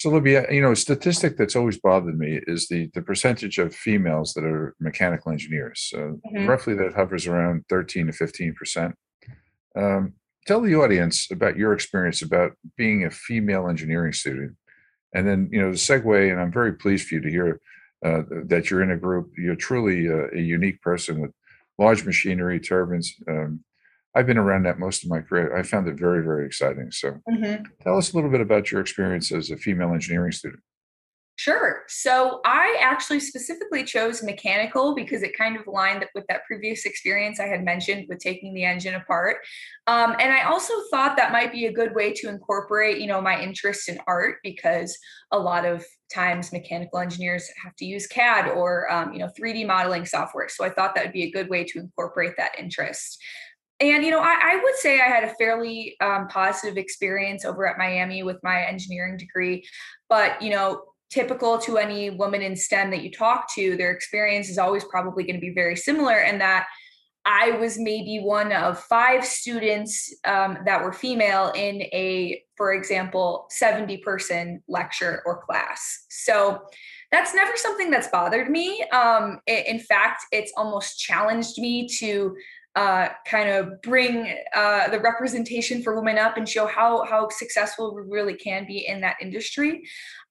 So, 0.00 0.10
Libby, 0.10 0.32
you 0.50 0.60
know, 0.60 0.72
a 0.72 0.76
statistic 0.76 1.36
that's 1.38 1.56
always 1.56 1.78
bothered 1.78 2.18
me 2.18 2.38
is 2.46 2.68
the 2.68 2.90
the 2.94 3.00
percentage 3.00 3.58
of 3.58 3.74
females 3.74 4.34
that 4.34 4.44
are 4.44 4.74
mechanical 4.78 5.32
engineers. 5.32 5.90
Uh, 5.94 5.98
mm-hmm. 5.98 6.46
Roughly, 6.46 6.74
that 6.74 6.94
hovers 6.94 7.26
around 7.26 7.64
thirteen 7.70 8.06
to 8.08 8.12
fifteen 8.12 8.54
percent. 8.54 8.94
Um, 9.74 10.12
tell 10.46 10.60
the 10.60 10.74
audience 10.74 11.30
about 11.30 11.56
your 11.56 11.72
experience 11.72 12.22
about 12.22 12.52
being 12.76 13.04
a 13.04 13.10
female 13.10 13.68
engineering 13.68 14.12
student. 14.12 14.56
And 15.14 15.26
then 15.26 15.48
you 15.52 15.60
know 15.60 15.70
the 15.70 15.76
segue 15.76 16.30
and 16.30 16.40
i'm 16.40 16.52
very 16.52 16.72
pleased 16.72 17.06
for 17.06 17.14
you 17.14 17.20
to 17.20 17.30
hear 17.30 17.60
uh, 18.04 18.22
that 18.46 18.68
you're 18.68 18.82
in 18.82 18.90
a 18.90 18.96
group 18.96 19.30
you're 19.38 19.54
truly 19.54 20.06
a, 20.06 20.28
a 20.34 20.40
unique 20.40 20.82
person 20.82 21.20
with 21.20 21.30
large 21.78 22.04
machinery 22.04 22.58
turbines. 22.60 23.14
Um, 23.28 23.60
i've 24.14 24.26
been 24.26 24.38
around 24.38 24.64
that 24.64 24.78
most 24.78 25.04
of 25.04 25.10
my 25.10 25.20
career. 25.20 25.56
I 25.56 25.62
found 25.62 25.88
it 25.88 25.94
very 25.94 26.22
very 26.24 26.46
exciting. 26.46 26.90
So 26.90 27.20
mm-hmm. 27.30 27.64
tell 27.82 27.96
us 27.96 28.12
a 28.12 28.16
little 28.16 28.30
bit 28.30 28.40
about 28.40 28.72
your 28.72 28.80
experience 28.80 29.30
as 29.32 29.50
a 29.50 29.56
female 29.56 29.92
engineering 29.94 30.32
student 30.32 30.62
Sure. 31.44 31.82
So 31.88 32.40
I 32.46 32.78
actually 32.80 33.20
specifically 33.20 33.84
chose 33.84 34.22
mechanical 34.22 34.94
because 34.94 35.22
it 35.22 35.36
kind 35.36 35.58
of 35.58 35.66
aligned 35.66 36.02
with 36.14 36.24
that 36.30 36.46
previous 36.46 36.86
experience 36.86 37.38
I 37.38 37.48
had 37.48 37.62
mentioned 37.62 38.06
with 38.08 38.20
taking 38.20 38.54
the 38.54 38.64
engine 38.64 38.94
apart. 38.94 39.36
Um, 39.86 40.16
and 40.18 40.32
I 40.32 40.44
also 40.44 40.72
thought 40.90 41.18
that 41.18 41.32
might 41.32 41.52
be 41.52 41.66
a 41.66 41.72
good 41.72 41.94
way 41.94 42.14
to 42.14 42.30
incorporate, 42.30 42.98
you 42.98 43.06
know, 43.06 43.20
my 43.20 43.38
interest 43.38 43.90
in 43.90 43.98
art 44.06 44.36
because 44.42 44.96
a 45.32 45.38
lot 45.38 45.66
of 45.66 45.84
times 46.10 46.50
mechanical 46.50 46.98
engineers 46.98 47.46
have 47.62 47.76
to 47.76 47.84
use 47.84 48.06
CAD 48.06 48.48
or, 48.48 48.90
um, 48.90 49.12
you 49.12 49.18
know, 49.18 49.28
3D 49.38 49.66
modeling 49.66 50.06
software. 50.06 50.48
So 50.48 50.64
I 50.64 50.70
thought 50.70 50.94
that 50.94 51.04
would 51.04 51.12
be 51.12 51.24
a 51.24 51.30
good 51.30 51.50
way 51.50 51.64
to 51.64 51.78
incorporate 51.78 52.38
that 52.38 52.58
interest. 52.58 53.22
And 53.80 54.02
you 54.02 54.10
know, 54.10 54.20
I, 54.20 54.38
I, 54.40 54.60
would 54.62 54.76
say 54.76 55.00
I 55.00 55.08
had 55.08 55.24
a 55.24 55.34
fairly 55.34 55.96
um, 56.00 56.28
positive 56.28 56.78
experience 56.78 57.44
over 57.44 57.66
at 57.66 57.76
Miami 57.76 58.22
with 58.22 58.38
my 58.42 58.62
engineering 58.62 59.18
degree. 59.18 59.66
But 60.08 60.40
you 60.40 60.50
know, 60.50 60.84
typical 61.14 61.58
to 61.58 61.78
any 61.78 62.10
woman 62.10 62.42
in 62.42 62.56
STEM 62.56 62.90
that 62.90 63.02
you 63.02 63.10
talk 63.10 63.46
to, 63.54 63.76
their 63.76 63.92
experience 63.92 64.48
is 64.48 64.58
always 64.58 64.84
probably 64.84 65.22
going 65.22 65.36
to 65.36 65.40
be 65.40 65.54
very 65.54 65.76
similar, 65.76 66.16
and 66.16 66.40
that 66.40 66.66
I 67.24 67.52
was 67.52 67.78
maybe 67.78 68.20
one 68.20 68.52
of 68.52 68.80
five 68.80 69.24
students 69.24 70.12
um, 70.26 70.58
that 70.66 70.82
were 70.82 70.92
female 70.92 71.52
in 71.54 71.82
a, 71.82 72.42
for 72.56 72.74
example, 72.74 73.46
70 73.50 73.98
person 73.98 74.62
lecture 74.68 75.22
or 75.24 75.40
class. 75.42 76.04
So 76.10 76.60
that's 77.10 77.34
never 77.34 77.56
something 77.56 77.90
that's 77.90 78.08
bothered 78.08 78.50
me. 78.50 78.82
Um, 78.92 79.40
in 79.46 79.78
fact, 79.78 80.24
it's 80.32 80.52
almost 80.56 80.98
challenged 80.98 81.58
me 81.58 81.88
to 82.00 82.36
uh, 82.76 83.08
kind 83.26 83.48
of 83.48 83.80
bring 83.82 84.34
uh, 84.54 84.88
the 84.88 84.98
representation 84.98 85.82
for 85.82 85.94
women 85.94 86.18
up 86.18 86.36
and 86.36 86.48
show 86.48 86.66
how 86.66 87.04
how 87.04 87.28
successful 87.28 87.94
we 87.94 88.02
really 88.02 88.34
can 88.34 88.66
be 88.66 88.86
in 88.88 89.00
that 89.00 89.16
industry. 89.20 89.82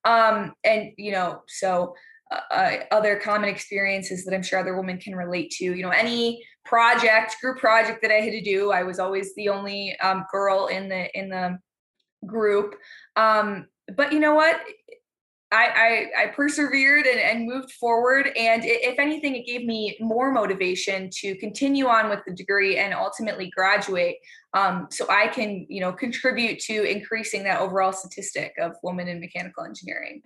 Um, 0.04 0.54
and 0.64 0.92
you 0.96 1.12
know, 1.12 1.42
so 1.48 1.94
uh, 2.30 2.40
uh, 2.50 2.76
other 2.90 3.16
common 3.16 3.48
experiences 3.48 4.24
that 4.24 4.34
I'm 4.34 4.42
sure 4.42 4.58
other 4.58 4.76
women 4.76 4.98
can 4.98 5.14
relate 5.14 5.50
to. 5.58 5.64
You 5.64 5.82
know, 5.82 5.90
any 5.90 6.44
project, 6.64 7.36
group 7.40 7.58
project 7.58 8.00
that 8.02 8.10
I 8.10 8.20
had 8.20 8.32
to 8.32 8.42
do, 8.42 8.70
I 8.70 8.82
was 8.82 8.98
always 8.98 9.34
the 9.34 9.48
only 9.48 9.96
um, 10.00 10.24
girl 10.32 10.66
in 10.66 10.88
the 10.88 11.10
in 11.18 11.28
the 11.28 11.58
group. 12.26 12.76
Um, 13.16 13.66
but 13.96 14.12
you 14.12 14.20
know 14.20 14.34
what? 14.34 14.60
I, 15.54 16.08
I, 16.18 16.22
I 16.24 16.26
persevered 16.28 17.06
and, 17.06 17.20
and 17.20 17.46
moved 17.46 17.70
forward. 17.72 18.26
And 18.36 18.62
if 18.64 18.98
anything, 18.98 19.36
it 19.36 19.46
gave 19.46 19.64
me 19.64 19.96
more 20.00 20.32
motivation 20.32 21.08
to 21.20 21.36
continue 21.36 21.86
on 21.86 22.10
with 22.10 22.20
the 22.26 22.34
degree 22.34 22.78
and 22.78 22.92
ultimately 22.92 23.50
graduate. 23.54 24.16
Um, 24.52 24.88
so 24.90 25.06
I 25.08 25.28
can, 25.28 25.64
you 25.68 25.80
know, 25.80 25.92
contribute 25.92 26.58
to 26.60 26.82
increasing 26.82 27.44
that 27.44 27.60
overall 27.60 27.92
statistic 27.92 28.52
of 28.60 28.72
women 28.82 29.06
in 29.06 29.20
mechanical 29.20 29.64
engineering. 29.64 30.22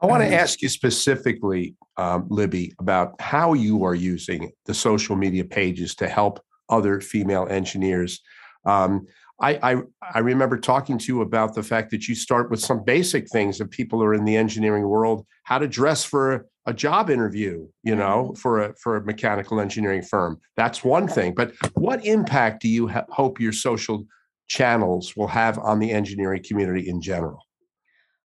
I 0.00 0.06
want 0.06 0.22
to 0.22 0.26
mm-hmm. 0.26 0.34
ask 0.34 0.62
you 0.62 0.68
specifically, 0.68 1.74
um, 1.96 2.26
Libby, 2.30 2.72
about 2.78 3.20
how 3.20 3.52
you 3.52 3.84
are 3.84 3.94
using 3.94 4.50
the 4.64 4.74
social 4.74 5.16
media 5.16 5.44
pages 5.44 5.94
to 5.96 6.08
help 6.08 6.40
other 6.70 7.00
female 7.00 7.46
engineers. 7.50 8.20
Um, 8.64 9.06
I, 9.40 9.74
I, 9.74 9.82
I 10.14 10.18
remember 10.20 10.58
talking 10.58 10.96
to 10.98 11.06
you 11.06 11.20
about 11.22 11.54
the 11.54 11.62
fact 11.62 11.90
that 11.90 12.06
you 12.06 12.14
start 12.14 12.50
with 12.50 12.60
some 12.60 12.84
basic 12.84 13.28
things 13.28 13.58
that 13.58 13.70
people 13.70 14.02
are 14.02 14.14
in 14.14 14.24
the 14.24 14.36
engineering 14.36 14.88
world, 14.88 15.26
how 15.42 15.58
to 15.58 15.66
dress 15.66 16.04
for 16.04 16.46
a, 16.66 16.72
job 16.72 17.10
interview, 17.10 17.66
you 17.82 17.96
know, 17.96 18.26
mm-hmm. 18.26 18.34
for 18.34 18.60
a 18.62 18.74
for 18.76 18.96
a 18.96 19.04
mechanical 19.04 19.60
engineering 19.60 20.02
firm. 20.02 20.40
That's 20.56 20.84
one 20.84 21.08
thing. 21.08 21.34
But 21.34 21.52
what 21.74 22.04
impact 22.06 22.62
do 22.62 22.68
you 22.68 22.88
ha- 22.88 23.04
hope 23.10 23.40
your 23.40 23.52
social 23.52 24.06
channels 24.48 25.14
will 25.16 25.28
have 25.28 25.58
on 25.58 25.78
the 25.78 25.90
engineering 25.90 26.42
community 26.46 26.88
in 26.88 27.00
general? 27.02 27.40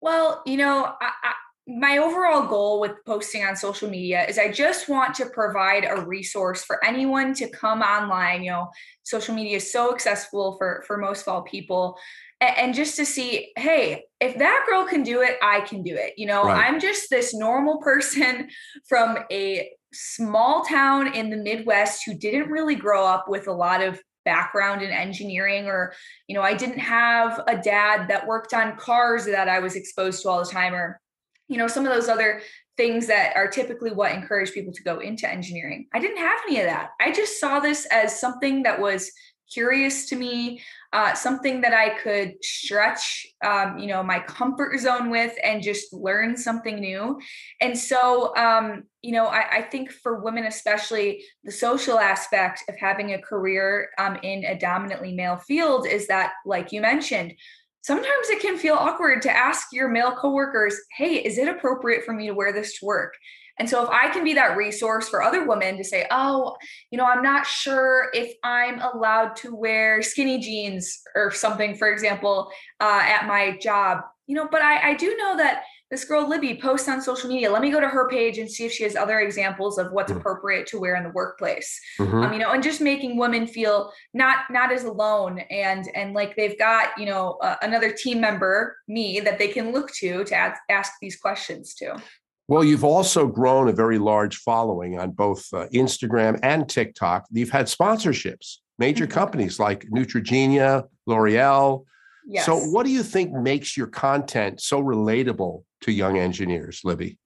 Well, 0.02 0.42
you 0.46 0.58
know, 0.58 0.94
I, 1.02 1.34
my 1.68 1.98
overall 1.98 2.48
goal 2.48 2.80
with 2.80 2.94
posting 3.06 3.44
on 3.44 3.56
social 3.56 3.90
media 3.90 4.26
is 4.26 4.40
I 4.40 4.52
just 4.52 4.90
want 4.90 5.14
to 5.16 5.28
provide 5.28 5.86
a 5.88 6.02
resource 6.02 6.64
for 6.64 6.84
anyone 6.84 7.34
to 7.36 7.50
come 7.50 7.82
online. 7.82 8.44
You 8.44 8.52
know, 8.52 8.70
social 9.04 9.36
media 9.36 9.58
is 9.58 9.72
so 9.72 9.94
accessible 9.94 10.58
for 10.58 10.84
for 10.88 10.98
most 10.98 11.22
of 11.22 11.28
all 11.28 11.44
people, 11.44 11.98
and, 12.40 12.58
and 12.58 12.74
just 12.74 12.96
to 12.98 13.06
see, 13.06 13.52
hey, 13.58 14.04
if 14.20 14.38
that 14.40 14.66
girl 14.68 14.86
can 14.86 15.04
do 15.04 15.22
it, 15.22 15.38
I 15.42 15.62
can 15.62 15.84
do 15.84 15.96
it. 15.96 16.14
You 16.18 16.26
know, 16.26 16.46
right. 16.46 16.68
I'm 16.68 16.80
just 16.80 17.10
this 17.10 17.34
normal 17.34 17.78
person 17.78 18.50
from 18.90 19.20
a 19.32 19.70
small 19.94 20.64
town 20.64 21.14
in 21.14 21.30
the 21.30 21.38
Midwest 21.38 22.04
who 22.06 22.16
didn't 22.16 22.50
really 22.50 22.76
grow 22.76 23.06
up 23.06 23.26
with 23.28 23.48
a 23.48 23.54
lot 23.54 23.82
of 23.82 24.02
background 24.24 24.84
in 24.84 24.92
engineering 24.92 25.66
or 25.66 25.92
you 26.28 26.36
know 26.36 26.44
i 26.44 26.54
didn't 26.54 26.78
have 26.78 27.42
a 27.48 27.58
dad 27.58 28.08
that 28.08 28.28
worked 28.28 28.54
on 28.54 28.78
cars 28.78 29.26
that 29.26 29.50
i 29.50 29.58
was 29.58 29.76
exposed 29.76 30.22
to 30.22 30.30
all 30.30 30.46
the 30.46 30.52
time 30.52 30.76
or 30.76 31.02
you 31.52 31.58
know 31.58 31.68
some 31.68 31.86
of 31.86 31.94
those 31.94 32.08
other 32.08 32.42
things 32.78 33.08
that 33.08 33.36
are 33.36 33.48
typically 33.48 33.92
what 33.92 34.14
encourage 34.14 34.54
people 34.54 34.72
to 34.72 34.84
go 34.84 35.00
into 35.00 35.30
engineering. 35.30 35.88
I 35.94 36.00
didn't 36.00 36.18
have 36.18 36.40
any 36.48 36.60
of 36.62 36.66
that. 36.66 36.92
I 37.00 37.12
just 37.12 37.40
saw 37.40 37.60
this 37.60 37.86
as 37.92 38.18
something 38.20 38.64
that 38.64 38.80
was 38.80 39.12
curious 39.54 40.06
to 40.08 40.16
me 40.16 40.62
uh, 40.94 41.14
something 41.14 41.62
that 41.62 41.74
i 41.74 41.90
could 42.00 42.34
stretch 42.44 43.28
um, 43.44 43.78
you 43.78 43.88
know 43.88 44.02
my 44.04 44.20
comfort 44.20 44.78
zone 44.80 45.10
with 45.10 45.34
and 45.44 45.62
just 45.62 45.94
learn 45.94 46.38
something 46.38 46.80
new. 46.80 47.20
And 47.60 47.78
so 47.78 48.36
um, 48.36 48.84
you 49.02 49.12
know 49.12 49.26
I, 49.26 49.58
I, 49.58 49.62
think 49.62 49.92
for 49.92 50.22
women 50.22 50.46
especially 50.46 51.24
the 51.44 51.52
social 51.52 52.00
aspect 52.00 52.64
of 52.70 52.76
having 52.78 53.14
a 53.14 53.22
career 53.22 53.90
um, 53.98 54.18
in 54.24 54.46
a 54.46 54.58
dominantly 54.58 55.14
male 55.14 55.38
field 55.38 55.88
is 55.88 56.08
that 56.08 56.34
like 56.46 56.72
you 56.72 56.82
mentioned 56.82 57.34
sometimes 57.82 58.30
it 58.30 58.42
can 58.42 58.58
feel 58.58 58.76
awkward 58.76 59.22
to 59.24 59.32
ask 59.36 59.68
your 59.72 59.90
male 59.90 60.14
coworkers, 60.14 60.76
hey, 60.98 61.16
is 61.16 61.38
it 61.38 61.48
appropriate 61.48 62.04
for 62.06 62.14
me 62.14 62.28
to 62.28 62.34
wear 62.34 62.54
this 62.54 62.80
to 62.80 62.86
work? 62.86 63.14
And 63.60 63.70
so 63.70 63.84
if 63.84 63.90
I 63.90 64.10
can 64.10 64.24
be 64.24 64.34
that 64.34 64.58
resource 64.58 65.10
for 65.10 65.22
other 65.22 65.46
women 65.46 65.78
to 65.78 65.84
say, 65.84 66.08
oh, 66.10 66.56
you 66.90 66.98
know, 66.98 67.06
I'm 67.06 67.22
not 67.22 67.46
sure 67.46 68.10
if 68.14 68.34
I'm 68.44 68.80
allowed 68.82 69.36
to 69.38 69.56
wear 69.56 70.02
skinny 70.02 70.40
jeans 70.40 71.00
or 71.16 71.32
something, 71.32 71.76
for 71.76 71.92
example, 71.92 72.50
uh, 72.80 73.02
at 73.04 73.28
my 73.28 73.58
job, 73.58 74.00
you 74.26 74.36
know, 74.36 74.48
but 74.50 74.62
I, 74.62 74.92
I 74.92 74.94
do 74.96 75.16
know 75.18 75.38
that 75.38 75.64
this 75.92 76.06
girl 76.06 76.28
Libby 76.28 76.56
posts 76.56 76.88
on 76.88 77.02
social 77.02 77.30
media. 77.30 77.52
Let 77.52 77.62
me 77.62 77.70
go 77.70 77.82
to 77.82 77.88
her 77.88 78.10
page 78.10 78.38
and 78.38 78.50
see 78.50 78.66
if 78.66 78.72
she 78.72 78.84
has 78.84 78.96
other 78.96 79.20
examples 79.20 79.78
of 79.78 79.92
what's 79.92 80.10
mm-hmm. 80.10 80.22
appropriate 80.22 80.66
to 80.68 80.80
wear 80.80 80.96
in 80.96 81.04
the 81.04 81.10
workplace. 81.10 81.80
Mm-hmm. 82.00 82.24
Um, 82.24 82.34
you 82.34 82.40
know, 82.40 82.52
and 82.52 82.64
just 82.64 82.80
making 82.80 83.18
women 83.18 83.46
feel 83.46 83.92
not 84.14 84.46
not 84.50 84.72
as 84.72 84.86
alone 84.86 85.40
and 85.52 85.90
and 85.94 86.14
like 86.14 86.38
they've 86.38 86.58
got 86.58 86.98
you 86.98 87.06
know 87.06 87.38
uh, 87.42 87.58
another 87.62 87.92
team 87.92 88.22
member, 88.22 88.78
me, 88.88 89.20
that 89.20 89.38
they 89.38 89.50
can 89.50 89.74
look 89.74 89.92
to 89.96 90.24
to 90.24 90.36
ask, 90.36 90.62
ask 90.70 90.94
these 91.02 91.18
questions 91.18 91.76
to. 91.76 92.02
Well, 92.48 92.64
you've 92.64 92.84
also 92.86 93.28
grown 93.28 93.68
a 93.68 93.74
very 93.74 93.98
large 93.98 94.38
following 94.38 94.98
on 94.98 95.12
both 95.12 95.46
uh, 95.54 95.68
Instagram 95.74 96.40
and 96.42 96.68
TikTok. 96.68 97.26
You've 97.32 97.50
had 97.50 97.66
sponsorships, 97.68 98.58
major 98.80 99.06
mm-hmm. 99.06 99.14
companies 99.14 99.60
like 99.60 99.86
Neutrogena, 99.94 100.86
L'Oreal. 101.06 101.84
Yes. 102.26 102.46
So, 102.46 102.58
what 102.58 102.86
do 102.86 102.92
you 102.92 103.04
think 103.04 103.34
makes 103.34 103.76
your 103.76 103.88
content 103.88 104.62
so 104.62 104.82
relatable 104.82 105.64
to 105.82 105.92
young 105.92 106.18
engineers, 106.18 106.82
Libby? 106.84 107.18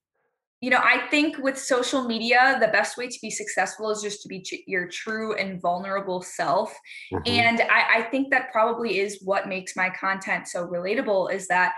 You 0.62 0.70
know, 0.72 0.82
I 0.82 1.08
think 1.12 1.38
with 1.38 1.60
social 1.60 2.06
media, 2.06 2.58
the 2.60 2.70
best 2.70 2.98
way 2.98 3.08
to 3.08 3.20
be 3.22 3.30
successful 3.30 3.92
is 3.92 4.02
just 4.02 4.22
to 4.24 4.28
be 4.28 4.44
your 4.66 4.88
true 4.88 5.36
and 5.36 5.62
vulnerable 5.62 6.22
self. 6.22 6.74
Mm-hmm. 7.14 7.24
And 7.28 7.62
I, 7.62 7.98
I 8.00 8.02
think 8.04 8.32
that 8.32 8.52
probably 8.52 9.00
is 9.00 9.22
what 9.24 9.48
makes 9.48 9.76
my 9.76 9.90
content 9.90 10.48
so 10.48 10.66
relatable 10.66 11.32
is 11.32 11.48
that 11.50 11.74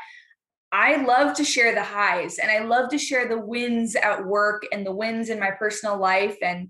I 0.71 1.03
love 1.03 1.35
to 1.37 1.43
share 1.43 1.73
the 1.73 1.83
highs 1.83 2.39
and 2.39 2.51
I 2.51 2.59
love 2.59 2.89
to 2.89 2.97
share 2.97 3.27
the 3.27 3.39
wins 3.39 3.95
at 3.95 4.25
work 4.25 4.63
and 4.71 4.85
the 4.85 4.93
wins 4.93 5.29
in 5.29 5.39
my 5.39 5.51
personal 5.51 5.97
life 5.97 6.37
and, 6.41 6.69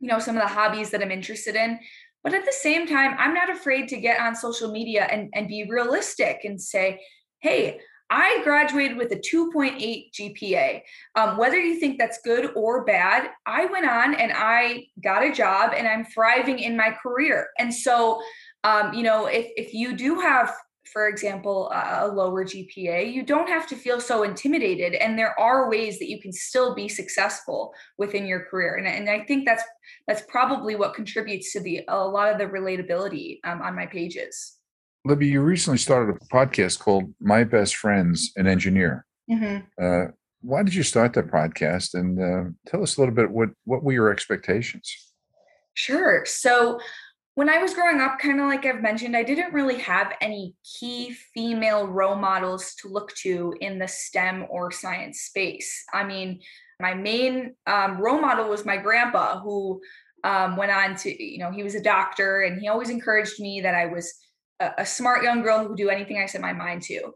you 0.00 0.08
know, 0.08 0.18
some 0.18 0.36
of 0.36 0.42
the 0.42 0.54
hobbies 0.54 0.90
that 0.90 1.02
I'm 1.02 1.10
interested 1.10 1.56
in. 1.56 1.78
But 2.22 2.34
at 2.34 2.44
the 2.44 2.52
same 2.52 2.86
time, 2.86 3.14
I'm 3.18 3.34
not 3.34 3.50
afraid 3.50 3.88
to 3.88 4.00
get 4.00 4.20
on 4.20 4.34
social 4.34 4.70
media 4.70 5.08
and, 5.10 5.30
and 5.34 5.48
be 5.48 5.66
realistic 5.68 6.40
and 6.44 6.60
say, 6.60 7.00
hey, 7.40 7.80
I 8.10 8.40
graduated 8.42 8.96
with 8.96 9.12
a 9.12 9.16
2.8 9.16 10.10
GPA. 10.12 10.82
Um, 11.14 11.36
whether 11.36 11.58
you 11.58 11.78
think 11.78 11.98
that's 11.98 12.20
good 12.24 12.50
or 12.56 12.84
bad, 12.84 13.30
I 13.46 13.66
went 13.66 13.88
on 13.88 14.14
and 14.14 14.32
I 14.34 14.86
got 15.02 15.24
a 15.24 15.32
job 15.32 15.72
and 15.76 15.86
I'm 15.86 16.04
thriving 16.04 16.58
in 16.58 16.76
my 16.76 16.96
career. 17.02 17.48
And 17.58 17.72
so, 17.72 18.20
um, 18.64 18.94
you 18.94 19.02
know, 19.02 19.26
if, 19.26 19.46
if 19.56 19.74
you 19.74 19.96
do 19.96 20.20
have, 20.20 20.54
for 20.90 21.08
example, 21.08 21.70
a 21.70 22.08
lower 22.08 22.46
GPA, 22.46 23.12
you 23.12 23.22
don't 23.22 23.48
have 23.48 23.66
to 23.68 23.76
feel 23.76 24.00
so 24.00 24.22
intimidated. 24.22 24.94
And 24.94 25.18
there 25.18 25.38
are 25.38 25.68
ways 25.68 25.98
that 25.98 26.08
you 26.08 26.18
can 26.20 26.32
still 26.32 26.74
be 26.74 26.88
successful 26.88 27.74
within 27.98 28.26
your 28.26 28.44
career. 28.46 28.76
And, 28.76 28.86
and 28.86 29.10
I 29.10 29.24
think 29.24 29.44
that's 29.44 29.62
that's 30.06 30.22
probably 30.28 30.76
what 30.76 30.94
contributes 30.94 31.52
to 31.52 31.60
the 31.60 31.84
a 31.88 31.98
lot 31.98 32.32
of 32.32 32.38
the 32.38 32.46
relatability 32.46 33.40
um, 33.44 33.60
on 33.60 33.76
my 33.76 33.84
pages. 33.84 34.57
Libby, 35.08 35.26
you 35.26 35.40
recently 35.40 35.78
started 35.78 36.14
a 36.14 36.18
podcast 36.26 36.80
called 36.80 37.14
My 37.18 37.42
Best 37.42 37.76
Friends, 37.76 38.30
an 38.36 38.46
Engineer. 38.46 39.06
Mm-hmm. 39.30 39.64
Uh, 39.82 40.10
why 40.42 40.62
did 40.62 40.74
you 40.74 40.82
start 40.82 41.14
that 41.14 41.28
podcast? 41.28 41.94
And 41.94 42.20
uh, 42.22 42.50
tell 42.66 42.82
us 42.82 42.98
a 42.98 43.00
little 43.00 43.14
bit 43.14 43.30
what 43.30 43.48
what 43.64 43.82
were 43.82 43.94
your 43.94 44.12
expectations? 44.12 44.94
Sure. 45.72 46.26
So 46.26 46.78
when 47.36 47.48
I 47.48 47.56
was 47.56 47.72
growing 47.72 48.02
up, 48.02 48.18
kind 48.18 48.38
of 48.38 48.48
like 48.48 48.66
I've 48.66 48.82
mentioned, 48.82 49.16
I 49.16 49.22
didn't 49.22 49.54
really 49.54 49.78
have 49.78 50.12
any 50.20 50.54
key 50.78 51.16
female 51.32 51.86
role 51.86 52.16
models 52.16 52.74
to 52.82 52.88
look 52.88 53.14
to 53.22 53.54
in 53.62 53.78
the 53.78 53.88
STEM 53.88 54.44
or 54.50 54.70
science 54.70 55.20
space. 55.20 55.84
I 55.94 56.04
mean, 56.04 56.40
my 56.80 56.92
main 56.92 57.54
um, 57.66 57.96
role 57.96 58.20
model 58.20 58.50
was 58.50 58.66
my 58.66 58.76
grandpa, 58.76 59.40
who 59.40 59.80
um, 60.22 60.58
went 60.58 60.70
on 60.70 60.96
to, 60.96 61.24
you 61.24 61.38
know, 61.38 61.50
he 61.50 61.62
was 61.62 61.74
a 61.74 61.82
doctor 61.82 62.42
and 62.42 62.60
he 62.60 62.68
always 62.68 62.90
encouraged 62.90 63.40
me 63.40 63.62
that 63.62 63.74
I 63.74 63.86
was 63.86 64.12
a, 64.60 64.86
smart 64.86 65.22
young 65.22 65.42
girl 65.42 65.60
who 65.60 65.68
would 65.68 65.76
do 65.76 65.90
anything 65.90 66.18
I 66.18 66.26
set 66.26 66.40
my 66.40 66.52
mind 66.52 66.82
to. 66.82 67.12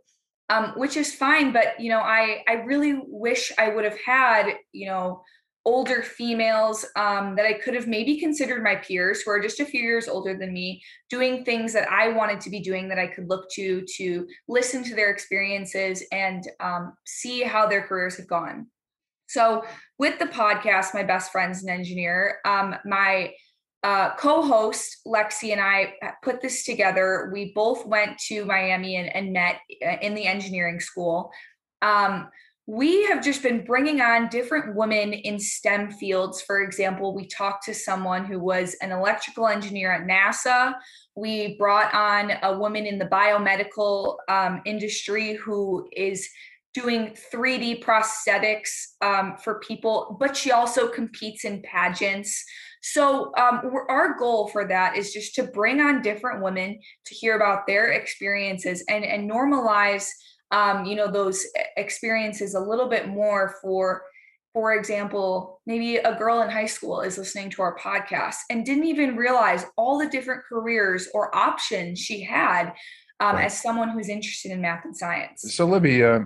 Um, 0.51 0.73
which 0.77 0.97
is 0.97 1.15
fine, 1.15 1.53
but 1.53 1.81
you 1.81 1.89
know, 1.89 2.01
I 2.01 2.43
I 2.47 2.55
really 2.65 3.01
wish 3.07 3.53
I 3.57 3.69
would 3.69 3.85
have 3.85 3.97
had, 4.05 4.53
you 4.73 4.87
know, 4.87 5.23
older 5.65 6.03
females 6.03 6.85
um, 6.97 7.37
that 7.37 7.47
I 7.47 7.53
could 7.55 7.75
have 7.75 7.87
maybe 7.87 8.19
considered 8.19 8.63
my 8.63 8.77
peers 8.77 9.23
who 9.23 9.31
are 9.31 9.41
just 9.41 9.61
a 9.61 9.65
few 9.65 9.81
years 9.81 10.09
older 10.09 10.37
than 10.37 10.53
me, 10.53 10.83
doing 11.09 11.45
things 11.45 11.73
that 11.73 11.89
I 11.91 12.09
wanted 12.09 12.41
to 12.43 12.51
be 12.51 12.61
doing 12.61 12.89
that 12.89 12.99
I 12.99 13.07
could 13.07 13.29
look 13.29 13.49
to 13.53 13.85
to 13.97 14.27
listen 14.49 14.83
to 14.85 14.95
their 14.95 15.11
experiences 15.11 16.05
and 16.13 16.45
um, 16.61 16.95
see 17.07 17.43
how 17.43 17.67
their 17.67 17.87
careers 17.87 18.17
have 18.17 18.27
gone. 18.27 18.67
So, 19.29 19.65
with 19.99 20.19
the 20.19 20.27
podcast, 20.27 20.95
my 20.95 21.05
best 21.05 21.33
friend's 21.33 21.63
an 21.63 21.71
engineer. 21.71 22.39
Um, 22.45 22.75
my 22.85 23.33
uh, 23.83 24.15
co-host 24.15 24.99
Lexi 25.07 25.53
and 25.53 25.61
I 25.61 25.95
put 26.23 26.41
this 26.41 26.65
together. 26.65 27.31
We 27.33 27.53
both 27.53 27.85
went 27.85 28.19
to 28.29 28.45
Miami 28.45 28.97
and, 28.97 29.15
and 29.15 29.33
met 29.33 29.57
uh, 29.85 29.97
in 30.01 30.15
the 30.15 30.27
engineering 30.27 30.81
school. 30.81 31.33
Um, 31.81 32.29
we 32.67 33.05
have 33.07 33.25
just 33.25 33.43
been 33.43 33.65
bringing 33.65 34.01
on 34.01 34.29
different 34.29 34.77
women 34.77 35.13
in 35.13 35.41
STEM 35.41 35.91
fields. 35.91 36.41
For 36.43 36.63
example, 36.63 37.13
we 37.13 37.27
talked 37.27 37.65
to 37.65 37.75
someone 37.75 38.25
who 38.25 38.39
was 38.39 38.77
an 38.81 38.93
electrical 38.93 39.49
engineer 39.49 39.91
at 39.91 40.07
NASA. 40.07 40.75
We 41.17 41.57
brought 41.59 41.93
on 41.93 42.33
a 42.43 42.57
woman 42.57 42.87
in 42.87 43.01
the 43.01 43.07
biomedical 43.07 44.17
um, 44.29 44.63
industry 44.65 45.35
who 45.35 45.89
is 45.93 46.29
doing 46.73 47.17
3D 47.33 47.85
prosthetics 47.85 48.71
um, 49.03 49.37
for 49.43 49.59
people, 49.59 50.17
but 50.21 50.37
she 50.37 50.53
also 50.53 50.89
competes 50.89 51.45
in 51.45 51.63
pageants. 51.63 52.45
So, 52.85 53.33
um, 53.37 53.73
our 53.89 54.19
goal 54.19 54.49
for 54.49 54.67
that 54.67 54.97
is 54.97 55.13
just 55.13 55.37
to 55.37 55.45
bring 55.45 55.81
on 55.81 56.03
different 56.03 56.43
women 56.43 56.81
to 57.07 57.15
hear 57.15 57.37
about 57.37 57.67
their 57.67 57.93
experiences 57.93 58.85
and, 58.89 59.05
and 59.05 59.31
normalize 59.31 60.09
um, 60.53 60.85
you 60.85 60.95
know 60.95 61.11
those 61.11 61.45
experiences 61.77 62.55
a 62.55 62.61
little 62.61 62.89
bit 62.89 63.09
more 63.09 63.57
for 63.61 64.03
for 64.53 64.75
example 64.75 65.61
maybe 65.67 65.97
a 65.97 66.15
girl 66.17 66.43
in 66.43 66.51
high 66.51 66.67
school 66.67 67.01
is 67.01 67.19
listening 67.19 67.51
to 67.51 67.63
our 67.63 67.77
podcast 67.79 68.37
and 68.51 68.65
didn't 68.65 68.85
even 68.85 69.17
realize 69.17 69.65
all 69.77 69.99
the 69.99 70.09
different 70.09 70.43
careers 70.49 71.09
or 71.15 71.35
options 71.35 71.99
she 71.99 72.23
had 72.23 72.73
um, 73.21 73.37
right. 73.37 73.47
as 73.47 73.61
someone 73.61 73.89
who's 73.89 74.09
interested 74.09 74.53
in 74.53 74.61
math 74.61 74.85
and 74.85 74.97
science 74.97 75.43
so 75.55 75.65
libby 75.65 76.05
uh, 76.05 76.21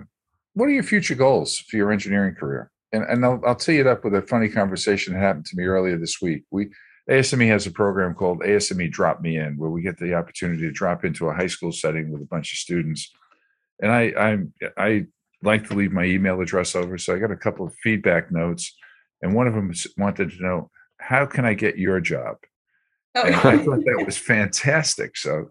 what 0.53 0.65
are 0.65 0.73
your 0.73 0.83
future 0.83 1.15
goals 1.15 1.57
for 1.57 1.77
your 1.77 1.91
engineering 1.91 2.35
career 2.35 2.69
and, 2.91 3.03
and 3.03 3.25
I'll, 3.25 3.41
I'll 3.45 3.55
tee 3.55 3.79
it 3.79 3.87
up 3.87 4.03
with 4.03 4.15
a 4.15 4.21
funny 4.21 4.49
conversation 4.49 5.13
that 5.13 5.19
happened 5.19 5.45
to 5.47 5.57
me 5.57 5.65
earlier 5.65 5.97
this 5.97 6.21
week 6.21 6.43
we 6.51 6.69
ASME 7.09 7.47
has 7.47 7.65
a 7.65 7.71
program 7.71 8.13
called 8.13 8.41
ASME 8.41 8.91
Drop 8.91 9.21
Me 9.21 9.37
In, 9.37 9.57
where 9.57 9.69
we 9.69 9.81
get 9.81 9.97
the 9.97 10.13
opportunity 10.13 10.63
to 10.63 10.71
drop 10.71 11.05
into 11.05 11.29
a 11.29 11.33
high 11.33 11.47
school 11.47 11.71
setting 11.71 12.11
with 12.11 12.21
a 12.21 12.25
bunch 12.25 12.51
of 12.51 12.57
students 12.57 13.11
and 13.81 13.91
I 13.91 14.13
I 14.17 14.37
I 14.77 15.05
like 15.43 15.67
to 15.67 15.75
leave 15.75 15.91
my 15.91 16.03
email 16.03 16.41
address 16.41 16.75
over. 16.75 16.97
So 16.97 17.15
I 17.15 17.19
got 17.19 17.31
a 17.31 17.37
couple 17.37 17.65
of 17.65 17.73
feedback 17.83 18.31
notes, 18.31 18.75
and 19.21 19.33
one 19.33 19.47
of 19.47 19.53
them 19.53 19.71
wanted 19.97 20.31
to 20.31 20.43
know 20.43 20.71
how 20.99 21.25
can 21.25 21.45
I 21.45 21.53
get 21.53 21.77
your 21.77 21.99
job. 21.99 22.37
Oh. 23.15 23.23
And 23.23 23.35
I 23.35 23.57
thought 23.57 23.83
that 23.85 24.03
was 24.05 24.17
fantastic. 24.17 25.17
So 25.17 25.47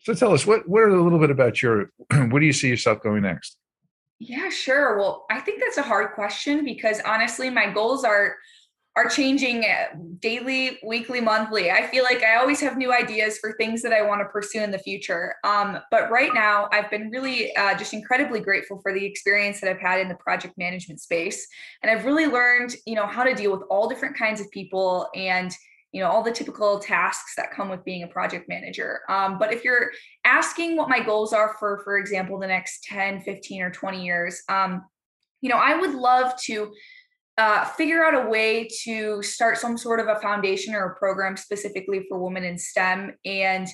so 0.00 0.14
tell 0.14 0.32
us 0.32 0.46
what 0.46 0.68
what 0.68 0.82
are 0.82 0.88
a 0.88 1.02
little 1.02 1.18
bit 1.18 1.30
about 1.30 1.62
your 1.62 1.90
what 2.10 2.40
do 2.40 2.46
you 2.46 2.52
see 2.52 2.68
yourself 2.68 3.02
going 3.02 3.22
next? 3.22 3.56
Yeah, 4.26 4.48
sure. 4.48 4.96
Well, 4.96 5.26
I 5.30 5.40
think 5.40 5.60
that's 5.60 5.76
a 5.76 5.82
hard 5.82 6.14
question 6.14 6.64
because 6.64 7.00
honestly, 7.04 7.50
my 7.50 7.70
goals 7.70 8.04
are 8.04 8.36
are 8.96 9.08
changing 9.08 9.64
uh, 9.64 9.86
daily, 10.20 10.78
weekly, 10.86 11.20
monthly. 11.20 11.68
I 11.68 11.84
feel 11.88 12.04
like 12.04 12.22
I 12.22 12.36
always 12.36 12.60
have 12.60 12.76
new 12.76 12.92
ideas 12.92 13.38
for 13.38 13.52
things 13.54 13.82
that 13.82 13.92
I 13.92 14.02
want 14.02 14.20
to 14.20 14.24
pursue 14.26 14.60
in 14.62 14.70
the 14.70 14.78
future. 14.78 15.34
Um, 15.42 15.78
but 15.90 16.12
right 16.12 16.32
now, 16.32 16.68
I've 16.70 16.88
been 16.92 17.10
really 17.10 17.54
uh, 17.56 17.76
just 17.76 17.92
incredibly 17.92 18.38
grateful 18.38 18.78
for 18.80 18.94
the 18.94 19.04
experience 19.04 19.60
that 19.60 19.68
I've 19.68 19.80
had 19.80 20.00
in 20.00 20.08
the 20.08 20.14
project 20.14 20.54
management 20.56 21.00
space, 21.00 21.46
and 21.82 21.90
I've 21.90 22.06
really 22.06 22.26
learned, 22.26 22.76
you 22.86 22.94
know, 22.94 23.06
how 23.06 23.24
to 23.24 23.34
deal 23.34 23.50
with 23.50 23.62
all 23.68 23.88
different 23.88 24.16
kinds 24.16 24.40
of 24.40 24.48
people 24.52 25.08
and 25.14 25.52
you 25.94 26.00
know 26.00 26.10
all 26.10 26.22
the 26.22 26.32
typical 26.32 26.78
tasks 26.80 27.34
that 27.36 27.52
come 27.52 27.68
with 27.70 27.84
being 27.84 28.02
a 28.02 28.08
project 28.08 28.48
manager 28.48 29.00
um, 29.08 29.38
but 29.38 29.52
if 29.52 29.64
you're 29.64 29.92
asking 30.24 30.76
what 30.76 30.88
my 30.88 31.00
goals 31.00 31.32
are 31.32 31.54
for 31.58 31.80
for 31.84 31.98
example 31.98 32.38
the 32.38 32.46
next 32.46 32.82
10 32.84 33.20
15 33.22 33.62
or 33.62 33.70
20 33.70 34.04
years 34.04 34.42
um, 34.48 34.84
you 35.40 35.48
know 35.48 35.56
i 35.56 35.74
would 35.74 35.94
love 35.94 36.34
to 36.42 36.72
uh, 37.36 37.64
figure 37.64 38.04
out 38.04 38.26
a 38.26 38.28
way 38.28 38.68
to 38.84 39.22
start 39.22 39.58
some 39.58 39.76
sort 39.76 39.98
of 39.98 40.08
a 40.08 40.20
foundation 40.20 40.74
or 40.74 40.86
a 40.86 40.96
program 40.96 41.36
specifically 41.36 42.04
for 42.08 42.18
women 42.18 42.44
in 42.44 42.56
STEM 42.56 43.12
and 43.24 43.66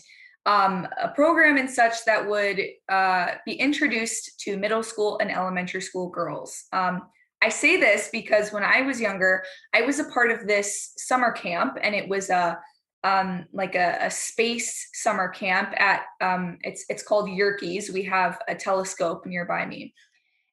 um, 0.46 0.88
a 0.98 1.08
program 1.08 1.58
and 1.58 1.68
such 1.68 2.04
that 2.06 2.26
would 2.26 2.58
uh, 2.88 3.32
be 3.44 3.52
introduced 3.52 4.40
to 4.40 4.56
middle 4.56 4.82
school 4.82 5.18
and 5.20 5.30
elementary 5.30 5.82
school 5.82 6.08
girls. 6.08 6.64
Um, 6.72 7.02
I 7.42 7.48
say 7.48 7.78
this 7.78 8.08
because 8.12 8.52
when 8.52 8.62
I 8.62 8.82
was 8.82 9.00
younger, 9.00 9.44
I 9.74 9.82
was 9.82 9.98
a 9.98 10.10
part 10.10 10.30
of 10.30 10.46
this 10.46 10.92
summer 10.96 11.32
camp, 11.32 11.78
and 11.82 11.94
it 11.94 12.08
was 12.08 12.30
a 12.30 12.58
um, 13.02 13.46
like 13.54 13.76
a, 13.76 13.96
a, 14.02 14.10
space 14.10 14.90
summer 14.92 15.30
camp 15.30 15.72
at 15.78 16.02
um, 16.20 16.58
it's 16.60 16.84
it's 16.90 17.02
called 17.02 17.30
Yerkes. 17.30 17.90
We 17.90 18.02
have 18.02 18.38
a 18.46 18.54
telescope 18.54 19.24
nearby 19.24 19.64
me, 19.64 19.94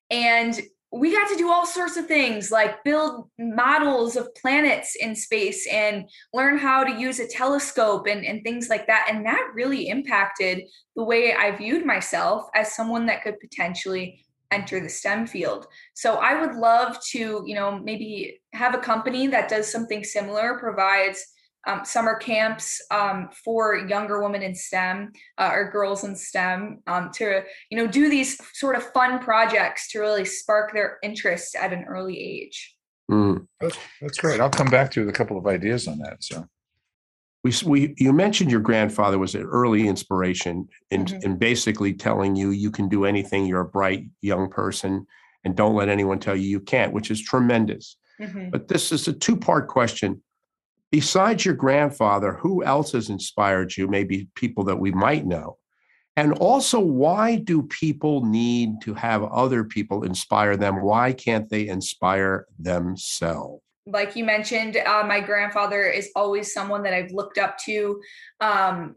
and 0.10 0.58
we 0.92 1.12
got 1.12 1.28
to 1.28 1.36
do 1.36 1.52
all 1.52 1.66
sorts 1.66 1.98
of 1.98 2.08
things 2.08 2.50
like 2.50 2.84
build 2.86 3.30
models 3.38 4.16
of 4.16 4.34
planets 4.36 4.96
in 4.96 5.16
space 5.16 5.68
and 5.68 6.10
learn 6.34 6.58
how 6.58 6.84
to 6.84 6.98
use 6.98 7.20
a 7.20 7.28
telescope 7.28 8.08
and, 8.08 8.26
and 8.26 8.42
things 8.44 8.70
like 8.70 8.88
that. 8.88 9.08
And 9.10 9.26
that 9.26 9.52
really 9.54 9.90
impacted 9.90 10.64
the 10.96 11.04
way 11.04 11.34
I 11.34 11.52
viewed 11.52 11.86
myself 11.86 12.48
as 12.56 12.74
someone 12.74 13.06
that 13.08 13.22
could 13.22 13.38
potentially 13.42 14.24
enter 14.52 14.80
the 14.80 14.90
STEM 14.90 15.28
field. 15.28 15.68
So 15.94 16.16
I 16.16 16.40
would 16.40 16.56
love 16.56 16.98
to, 17.12 17.44
you 17.46 17.56
know, 17.56 17.80
maybe 17.80 18.40
have 18.54 18.74
a 18.74 18.80
company 18.80 19.28
that 19.28 19.50
does 19.50 19.72
something 19.72 20.04
similar, 20.04 20.58
provides 20.58 21.26
um, 21.68 21.84
summer 21.84 22.16
camps 22.16 22.82
um, 22.92 23.30
for 23.44 23.76
younger 23.76 24.24
women 24.24 24.42
in 24.42 24.56
STEM 24.56 25.12
uh, 25.38 25.52
or 25.54 25.70
girls 25.70 26.04
in 26.04 26.16
STEM 26.16 26.82
um, 26.88 27.12
to 27.16 27.44
you 27.70 27.78
know 27.78 27.88
do 27.88 28.10
these 28.10 28.38
sort 28.54 28.76
of 28.76 28.84
fun 28.94 29.20
projects 29.20 29.92
to 29.92 30.00
really 30.00 30.24
spark 30.24 30.72
their 30.74 30.98
interest 31.04 31.56
at 31.56 31.74
an 31.74 31.84
early 31.84 32.18
age. 32.20 32.76
Mm. 33.12 33.48
That's, 33.60 33.78
that's 34.02 34.18
great. 34.18 34.40
I'll 34.40 34.50
come 34.50 34.70
back 34.70 34.92
to 34.92 35.02
you 35.02 35.06
with 35.06 35.14
a 35.14 35.18
couple 35.18 35.38
of 35.38 35.46
ideas 35.46 35.88
on 35.88 36.00
that. 36.00 36.24
So. 36.24 36.48
We, 37.48 37.54
we 37.66 37.96
you 37.98 38.14
mentioned 38.14 38.52
your 38.52 38.60
grandfather 38.60 39.18
was 39.18 39.36
an 39.36 39.44
early 39.44 39.88
inspiration 39.88 40.68
in, 40.92 41.06
mm-hmm. 41.06 41.24
in 41.24 41.38
basically 41.38 41.94
telling 41.94 42.36
you 42.36 42.52
you 42.52 42.72
can 42.72 42.90
do 42.90 43.06
anything 43.06 43.46
you're 43.46 43.62
a 43.62 43.66
bright 43.66 44.06
young 44.22 44.50
person 44.50 45.06
and 45.44 45.56
don't 45.56 45.76
let 45.76 45.90
anyone 45.90 46.20
tell 46.20 46.36
you 46.36 46.50
you 46.50 46.60
can't 46.60 46.94
which 46.94 47.10
is 47.10 47.22
tremendous 47.22 47.98
mm-hmm. 48.20 48.50
but 48.50 48.68
this 48.68 48.92
is 48.92 49.08
a 49.08 49.14
two 49.14 49.38
part 49.38 49.68
question 49.68 50.22
besides 50.92 51.46
your 51.46 51.56
grandfather, 51.56 52.34
who 52.34 52.64
else 52.64 52.92
has 52.94 53.10
inspired 53.10 53.76
you? 53.76 53.88
Maybe 53.88 54.30
people 54.36 54.64
that 54.66 54.80
we 54.80 54.92
might 54.92 55.26
know. 55.26 55.58
And 56.16 56.34
also, 56.34 56.80
why 56.80 57.36
do 57.36 57.64
people 57.64 58.26
need 58.26 58.82
to 58.82 58.96
have 58.96 59.24
other 59.24 59.64
people 59.64 60.04
inspire 60.04 60.58
them? 60.58 60.82
Why 60.82 61.14
can't 61.14 61.48
they 61.50 61.68
inspire 61.68 62.48
themselves? 62.58 63.62
Like 63.88 64.16
you 64.16 64.24
mentioned, 64.24 64.78
uh, 64.78 65.04
my 65.08 65.22
grandfather 65.22 65.84
is 65.84 66.10
always 66.16 66.54
someone 66.54 66.84
that 66.84 66.94
I've 66.94 67.12
looked 67.12 67.38
up 67.38 67.58
to. 67.66 68.02
Um, 68.42 68.96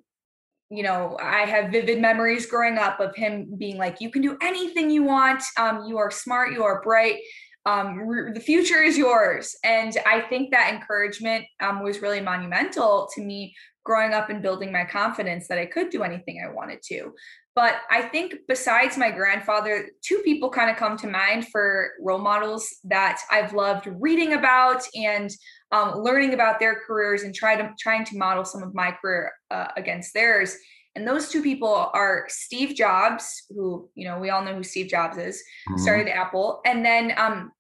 you 0.71 0.83
know, 0.83 1.17
I 1.21 1.41
have 1.47 1.73
vivid 1.73 2.01
memories 2.01 2.47
growing 2.47 2.79
up 2.79 3.01
of 3.01 3.15
him 3.17 3.55
being 3.59 3.77
like, 3.77 4.01
you 4.01 4.11
can 4.11 4.23
do 4.23 4.37
anything 4.43 4.91
you 4.91 5.03
want. 5.03 5.43
Um, 5.59 5.85
you 5.87 5.99
are 5.99 6.11
smart, 6.11 6.53
you 6.53 6.63
are 6.65 6.83
bright 6.83 7.21
um, 7.67 7.99
re- 7.99 8.33
the 8.33 8.41
future 8.41 8.83
is 8.83 8.97
yours. 8.97 9.57
And 9.65 9.97
I 10.07 10.23
think 10.23 10.51
that 10.51 10.73
encouragement 10.73 11.45
um, 11.61 11.83
was 11.83 12.01
really 12.01 12.21
monumental 12.21 13.09
to 13.15 13.23
me 13.23 13.55
growing 13.85 14.13
up 14.13 14.31
and 14.31 14.43
building 14.43 14.73
my 14.73 14.85
confidence 14.85 15.49
that 15.49 15.59
I 15.59 15.67
could 15.67 15.91
do 15.91 16.03
anything 16.03 16.43
I 16.45 16.53
wanted 16.53 16.83
to. 16.85 17.13
But 17.55 17.77
I 17.91 18.03
think 18.03 18.35
besides 18.47 18.97
my 18.97 19.11
grandfather, 19.11 19.89
two 20.03 20.19
people 20.19 20.51
kind 20.51 20.71
of 20.71 20.77
come 20.77 20.97
to 20.99 21.09
mind 21.09 21.49
for 21.49 21.91
role 22.01 22.19
models 22.19 22.69
that 22.85 23.21
I've 23.31 23.53
loved 23.53 23.89
reading 23.99 24.35
about 24.35 24.83
and 24.95 25.31
um, 25.73 25.99
learning 25.99 26.33
about 26.35 26.61
their 26.61 26.81
careers 26.87 27.23
and 27.23 27.35
try 27.35 27.57
to 27.57 27.73
trying 27.79 28.05
to 28.07 28.19
model 28.19 28.45
some 28.45 28.63
of 28.63 28.75
my 28.75 28.93
career 28.93 29.33
uh, 29.51 29.69
against 29.77 30.15
theirs. 30.15 30.57
And 30.95 31.07
those 31.07 31.29
two 31.29 31.43
people 31.43 31.91
are 31.95 32.25
Steve 32.29 32.75
Jobs, 32.77 33.45
who, 33.51 33.89
you 33.95 34.09
know, 34.09 34.19
we 34.19 34.31
all 34.31 34.45
know 34.45 34.55
who 34.55 34.65
Steve 34.65 34.89
Jobs 34.89 35.19
is, 35.19 35.43
mm-hmm. 35.69 35.81
started 35.81 36.09
Apple, 36.09 36.61
and 36.65 36.85
then 36.85 37.15
um, 37.17 37.53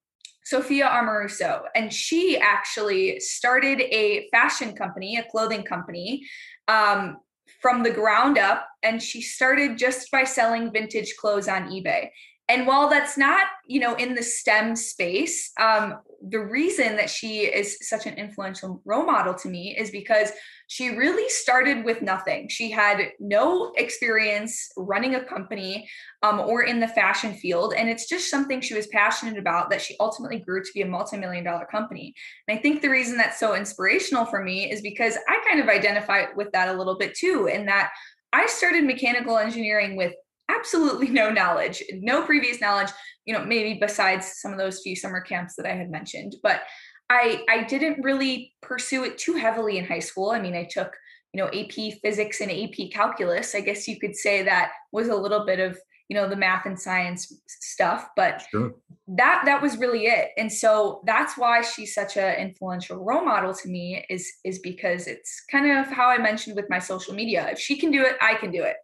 Sophia 0.44 0.87
Amoruso. 0.88 1.62
And 1.76 1.92
she 1.92 2.38
actually 2.38 3.20
started 3.20 3.81
a 3.81 4.29
fashion 4.31 4.74
company, 4.74 5.16
a 5.16 5.24
clothing 5.31 5.62
company, 5.62 6.26
um, 6.66 7.18
from 7.61 7.83
the 7.83 7.90
ground 7.90 8.38
up. 8.38 8.66
And 8.83 9.03
she 9.03 9.20
started 9.20 9.79
just 9.79 10.11
by 10.11 10.25
selling 10.25 10.73
vintage 10.73 11.16
clothes 11.16 11.49
on 11.49 11.68
eBay. 11.70 12.11
And 12.49 12.66
while 12.66 12.90
that's 12.90 13.16
not, 13.16 13.46
you 13.66 13.79
know, 13.79 13.94
in 13.94 14.14
the 14.14 14.23
STEM 14.23 14.75
space, 14.75 15.53
um, 15.61 16.01
the 16.28 16.40
reason 16.40 16.96
that 16.96 17.09
she 17.09 17.40
is 17.42 17.78
such 17.80 18.06
an 18.06 18.14
influential 18.14 18.83
role 18.85 19.04
model 19.04 19.35
to 19.35 19.48
me 19.48 19.76
is 19.76 19.90
because 19.90 20.30
she 20.66 20.90
really 20.90 21.28
started 21.28 21.85
with 21.85 22.02
nothing. 22.02 22.48
She 22.48 22.70
had 22.70 23.09
no 23.18 23.72
experience 23.76 24.70
running 24.76 25.14
a 25.14 25.24
company 25.24 25.88
um, 26.22 26.40
or 26.40 26.62
in 26.62 26.78
the 26.78 26.88
fashion 26.88 27.35
field. 27.35 27.74
And 27.74 27.88
it's 27.88 28.09
just 28.09 28.30
something 28.30 28.61
she 28.61 28.74
was 28.74 28.87
passionate 28.88 29.38
about 29.38 29.70
that 29.70 29.80
she 29.80 29.96
ultimately 29.98 30.40
grew 30.40 30.62
to 30.62 30.70
be 30.74 30.83
a 30.83 30.87
multi 30.87 31.16
million 31.16 31.42
dollar 31.42 31.64
company. 31.64 32.14
And 32.46 32.59
I 32.59 32.61
think 32.61 32.83
the 32.83 32.90
reason 32.90 33.16
that's 33.16 33.40
so 33.40 33.54
inspirational 33.54 34.26
for 34.26 34.42
me 34.42 34.70
is 34.70 34.83
because 34.83 35.16
I 35.28 35.42
kind 35.48 35.61
of 35.61 35.68
identify 35.68 36.26
with 36.37 36.52
that 36.52 36.68
a 36.68 36.78
little 36.78 36.98
bit 36.98 37.14
too, 37.14 37.46
in 37.52 37.66
that 37.66 37.90
I 38.33 38.46
started 38.46 38.85
mechanical 38.85 39.38
engineering 39.38 39.96
with 39.96 40.12
absolutely 40.56 41.08
no 41.08 41.30
knowledge, 41.30 41.82
no 41.92 42.22
previous 42.22 42.60
knowledge, 42.60 42.90
you 43.24 43.34
know, 43.34 43.44
maybe 43.44 43.78
besides 43.80 44.40
some 44.40 44.52
of 44.52 44.58
those 44.58 44.80
few 44.80 44.96
summer 44.96 45.20
camps 45.20 45.54
that 45.56 45.66
I 45.66 45.74
had 45.74 45.90
mentioned. 45.90 46.36
But 46.42 46.62
I 47.10 47.44
I 47.48 47.64
didn't 47.64 48.02
really 48.02 48.54
pursue 48.62 49.04
it 49.04 49.18
too 49.18 49.34
heavily 49.34 49.76
in 49.76 49.84
high 49.84 49.98
school. 49.98 50.30
I 50.30 50.40
mean, 50.40 50.54
I 50.54 50.64
took, 50.70 50.94
you 51.34 51.42
know, 51.42 51.48
AP 51.48 51.98
physics 52.02 52.40
and 52.40 52.50
AP 52.50 52.92
calculus. 52.92 53.54
I 53.54 53.60
guess 53.60 53.86
you 53.88 53.98
could 53.98 54.16
say 54.16 54.42
that 54.42 54.70
was 54.92 55.08
a 55.08 55.16
little 55.16 55.44
bit 55.44 55.58
of, 55.58 55.76
you 56.08 56.16
know, 56.16 56.28
the 56.28 56.36
math 56.36 56.66
and 56.66 56.78
science 56.78 57.32
stuff, 57.48 58.08
but 58.16 58.42
sure. 58.50 58.74
that 59.08 59.42
that 59.44 59.60
was 59.60 59.76
really 59.76 60.06
it. 60.06 60.30
And 60.38 60.52
so 60.52 61.02
that's 61.04 61.36
why 61.36 61.62
she's 61.62 61.94
such 61.94 62.16
an 62.16 62.36
influential 62.36 63.04
role 63.04 63.24
model 63.24 63.54
to 63.54 63.68
me 63.68 64.04
is 64.08 64.30
is 64.44 64.60
because 64.60 65.08
it's 65.08 65.42
kind 65.50 65.70
of 65.70 65.86
how 65.86 66.08
I 66.08 66.18
mentioned 66.18 66.54
with 66.54 66.70
my 66.70 66.78
social 66.78 67.14
media. 67.14 67.48
If 67.50 67.58
she 67.58 67.76
can 67.76 67.90
do 67.90 68.02
it, 68.02 68.16
I 68.20 68.34
can 68.34 68.52
do 68.52 68.62
it. 68.62 68.76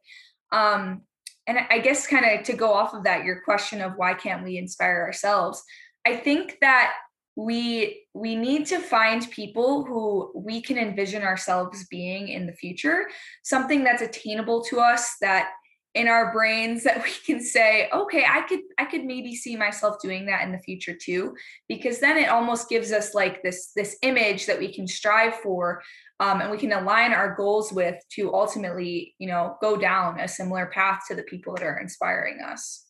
Um, 0.50 1.02
and 1.47 1.59
I 1.71 1.79
guess 1.79 2.07
kind 2.07 2.25
of 2.25 2.45
to 2.47 2.53
go 2.55 2.73
off 2.73 2.95
of 2.95 3.05
that, 3.05 3.25
your 3.25 3.41
question 3.41 3.81
of 3.81 3.93
why 3.97 4.15
can't 4.15 4.45
we 4.45 4.59
inspire 4.59 5.03
ourselves? 5.03 5.63
I 6.07 6.17
think 6.17 6.59
that 6.61 6.95
we 7.37 8.05
we 8.15 8.35
need 8.35 8.67
to 8.67 8.79
find 8.79 9.31
people 9.31 9.85
who 9.85 10.33
we 10.35 10.63
can 10.63 10.79
envision 10.79 11.23
ourselves 11.23 11.87
being 11.91 12.29
in 12.29 12.47
the 12.47 12.53
future, 12.53 13.09
something 13.45 13.85
that's 13.85 14.03
attainable 14.03 14.65
to 14.65 14.81
us 14.81 15.17
that 15.21 15.51
in 15.97 16.09
our 16.09 16.31
brains 16.31 16.85
that 16.85 17.03
we 17.03 17.11
can 17.25 17.41
say 17.43 17.89
okay 17.93 18.25
i 18.29 18.43
could 18.43 18.61
i 18.79 18.85
could 18.85 19.05
maybe 19.05 19.35
see 19.35 19.57
myself 19.57 19.97
doing 20.01 20.27
that 20.27 20.45
in 20.45 20.53
the 20.53 20.59
future 20.59 20.95
too 20.95 21.35
because 21.69 21.99
then 21.99 22.19
it 22.19 22.29
almost 22.29 22.69
gives 22.69 22.93
us 22.93 23.15
like 23.15 23.43
this 23.43 23.73
this 23.75 23.97
image 24.03 24.47
that 24.47 24.59
we 24.59 24.73
can 24.73 24.87
strive 24.87 25.35
for 25.37 25.83
um, 26.19 26.41
and 26.41 26.51
we 26.51 26.57
can 26.57 26.73
align 26.73 27.13
our 27.13 27.35
goals 27.35 27.73
with 27.73 27.97
to 28.13 28.33
ultimately 28.33 29.15
you 29.19 29.27
know 29.27 29.57
go 29.61 29.77
down 29.77 30.21
a 30.21 30.29
similar 30.29 30.67
path 30.67 31.01
to 31.09 31.15
the 31.15 31.23
people 31.25 31.55
that 31.55 31.65
are 31.65 31.79
inspiring 31.79 32.41
us. 32.41 32.85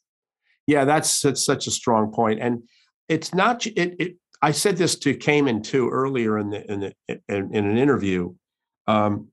Yeah 0.67 0.85
that's 0.85 1.23
that's 1.23 1.45
such 1.45 1.69
a 1.69 1.71
strong 1.71 2.13
point 2.13 2.41
and 2.41 2.65
it's 3.09 3.33
not 3.33 3.65
it, 3.67 3.95
it 4.01 4.17
i 4.43 4.51
said 4.51 4.77
this 4.77 4.99
to 4.99 5.15
Kaemen 5.17 5.63
too 5.63 5.89
earlier 5.89 6.39
in 6.39 6.51
the 6.51 6.73
in 6.73 6.81
the 6.81 6.93
in, 7.29 7.55
in 7.55 7.67
an 7.67 7.79
interview 7.79 8.35
um, 8.89 9.29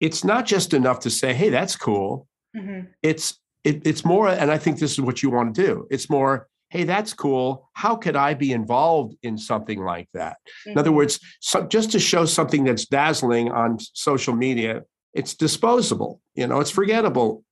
it's 0.00 0.24
not 0.24 0.44
just 0.44 0.74
enough 0.74 1.00
to 1.00 1.10
say 1.10 1.32
hey 1.32 1.48
that's 1.48 1.76
cool 1.76 2.26
mm-hmm. 2.56 2.86
it's 3.02 3.38
it, 3.64 3.86
it's 3.86 4.04
more 4.04 4.28
and 4.28 4.50
i 4.50 4.58
think 4.58 4.78
this 4.78 4.92
is 4.92 5.00
what 5.00 5.22
you 5.22 5.30
want 5.30 5.54
to 5.54 5.66
do 5.66 5.86
it's 5.90 6.10
more 6.10 6.48
hey, 6.72 6.84
that's 6.84 7.12
cool. 7.12 7.68
How 7.74 7.96
could 7.96 8.16
I 8.16 8.32
be 8.32 8.52
involved 8.52 9.14
in 9.22 9.36
something 9.36 9.84
like 9.84 10.08
that? 10.14 10.38
Mm-hmm. 10.38 10.70
In 10.70 10.78
other 10.78 10.88
mm-hmm. 10.88 10.96
words, 10.96 11.20
so 11.38 11.64
just 11.66 11.92
to 11.92 11.98
show 11.98 12.24
something 12.24 12.64
that's 12.64 12.86
dazzling 12.86 13.52
on 13.52 13.76
social 13.92 14.34
media, 14.34 14.80
it's 15.12 15.34
disposable, 15.34 16.22
you 16.34 16.46
know, 16.46 16.60
it's 16.60 16.70
forgettable, 16.70 17.44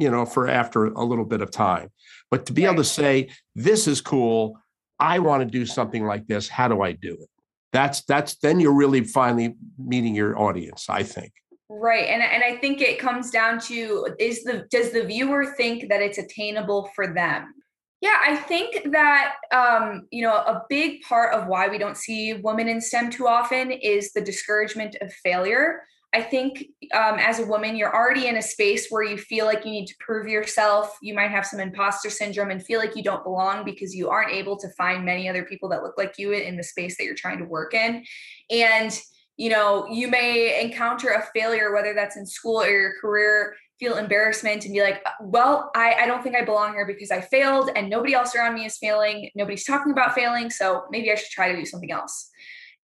you 0.00 0.10
know, 0.10 0.24
for 0.24 0.48
after 0.48 0.86
a 0.86 1.04
little 1.04 1.26
bit 1.26 1.42
of 1.42 1.50
time. 1.50 1.90
But 2.30 2.46
to 2.46 2.54
be 2.54 2.64
right. 2.64 2.72
able 2.72 2.82
to 2.82 2.88
say, 2.88 3.28
this 3.54 3.86
is 3.86 4.00
cool, 4.00 4.58
I 4.98 5.18
want 5.18 5.42
to 5.42 5.46
do 5.46 5.66
something 5.66 6.06
like 6.06 6.26
this, 6.26 6.48
how 6.48 6.68
do 6.68 6.80
I 6.80 6.92
do 6.92 7.12
it? 7.20 7.28
That's 7.74 8.02
that's 8.04 8.36
then 8.36 8.58
you're 8.58 8.72
really 8.72 9.04
finally 9.04 9.54
meeting 9.78 10.14
your 10.14 10.38
audience, 10.38 10.86
I 10.88 11.02
think. 11.02 11.32
Right. 11.74 12.08
And, 12.08 12.22
and 12.22 12.44
I 12.44 12.56
think 12.58 12.82
it 12.82 12.98
comes 12.98 13.30
down 13.30 13.58
to 13.60 14.14
is 14.18 14.44
the 14.44 14.66
does 14.70 14.92
the 14.92 15.04
viewer 15.04 15.54
think 15.56 15.88
that 15.88 16.02
it's 16.02 16.18
attainable 16.18 16.90
for 16.94 17.14
them? 17.14 17.54
Yeah, 18.02 18.18
I 18.20 18.36
think 18.36 18.92
that 18.92 19.36
um, 19.52 20.06
you 20.10 20.20
know 20.20 20.34
a 20.34 20.64
big 20.68 21.00
part 21.00 21.32
of 21.32 21.46
why 21.46 21.68
we 21.68 21.78
don't 21.78 21.96
see 21.96 22.34
women 22.34 22.68
in 22.68 22.78
STEM 22.78 23.08
too 23.08 23.26
often 23.26 23.70
is 23.70 24.12
the 24.12 24.20
discouragement 24.20 24.96
of 25.00 25.10
failure. 25.24 25.80
I 26.12 26.20
think 26.20 26.66
um, 26.92 27.18
as 27.18 27.40
a 27.40 27.46
woman, 27.46 27.74
you're 27.74 27.94
already 27.94 28.26
in 28.26 28.36
a 28.36 28.42
space 28.42 28.88
where 28.90 29.02
you 29.02 29.16
feel 29.16 29.46
like 29.46 29.64
you 29.64 29.70
need 29.70 29.86
to 29.86 29.94
prove 29.98 30.28
yourself. 30.28 30.98
You 31.00 31.14
might 31.14 31.30
have 31.30 31.46
some 31.46 31.58
imposter 31.58 32.10
syndrome 32.10 32.50
and 32.50 32.62
feel 32.62 32.80
like 32.80 32.96
you 32.96 33.02
don't 33.02 33.24
belong 33.24 33.64
because 33.64 33.94
you 33.94 34.10
aren't 34.10 34.30
able 34.30 34.58
to 34.58 34.68
find 34.76 35.06
many 35.06 35.26
other 35.26 35.46
people 35.46 35.70
that 35.70 35.82
look 35.82 35.96
like 35.96 36.18
you 36.18 36.32
in 36.32 36.58
the 36.58 36.62
space 36.62 36.98
that 36.98 37.04
you're 37.04 37.14
trying 37.14 37.38
to 37.38 37.46
work 37.46 37.72
in. 37.72 38.04
And 38.50 39.00
you 39.36 39.50
know, 39.50 39.86
you 39.88 40.08
may 40.08 40.62
encounter 40.62 41.10
a 41.10 41.26
failure, 41.34 41.72
whether 41.72 41.94
that's 41.94 42.16
in 42.16 42.26
school 42.26 42.60
or 42.60 42.68
your 42.68 42.92
career, 43.00 43.54
feel 43.78 43.96
embarrassment 43.96 44.64
and 44.64 44.74
be 44.74 44.80
like, 44.80 45.04
well, 45.20 45.70
I, 45.74 45.94
I 46.02 46.06
don't 46.06 46.22
think 46.22 46.36
I 46.36 46.44
belong 46.44 46.74
here 46.74 46.86
because 46.86 47.10
I 47.10 47.20
failed 47.20 47.70
and 47.74 47.90
nobody 47.90 48.14
else 48.14 48.36
around 48.36 48.54
me 48.54 48.64
is 48.64 48.78
failing. 48.78 49.30
Nobody's 49.34 49.64
talking 49.64 49.90
about 49.90 50.14
failing. 50.14 50.50
So 50.50 50.84
maybe 50.90 51.10
I 51.10 51.16
should 51.16 51.30
try 51.30 51.50
to 51.50 51.58
do 51.58 51.66
something 51.66 51.90
else. 51.90 52.30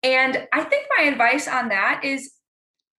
And 0.03 0.47
I 0.51 0.63
think 0.63 0.87
my 0.97 1.05
advice 1.05 1.47
on 1.47 1.69
that 1.69 2.01
is 2.03 2.33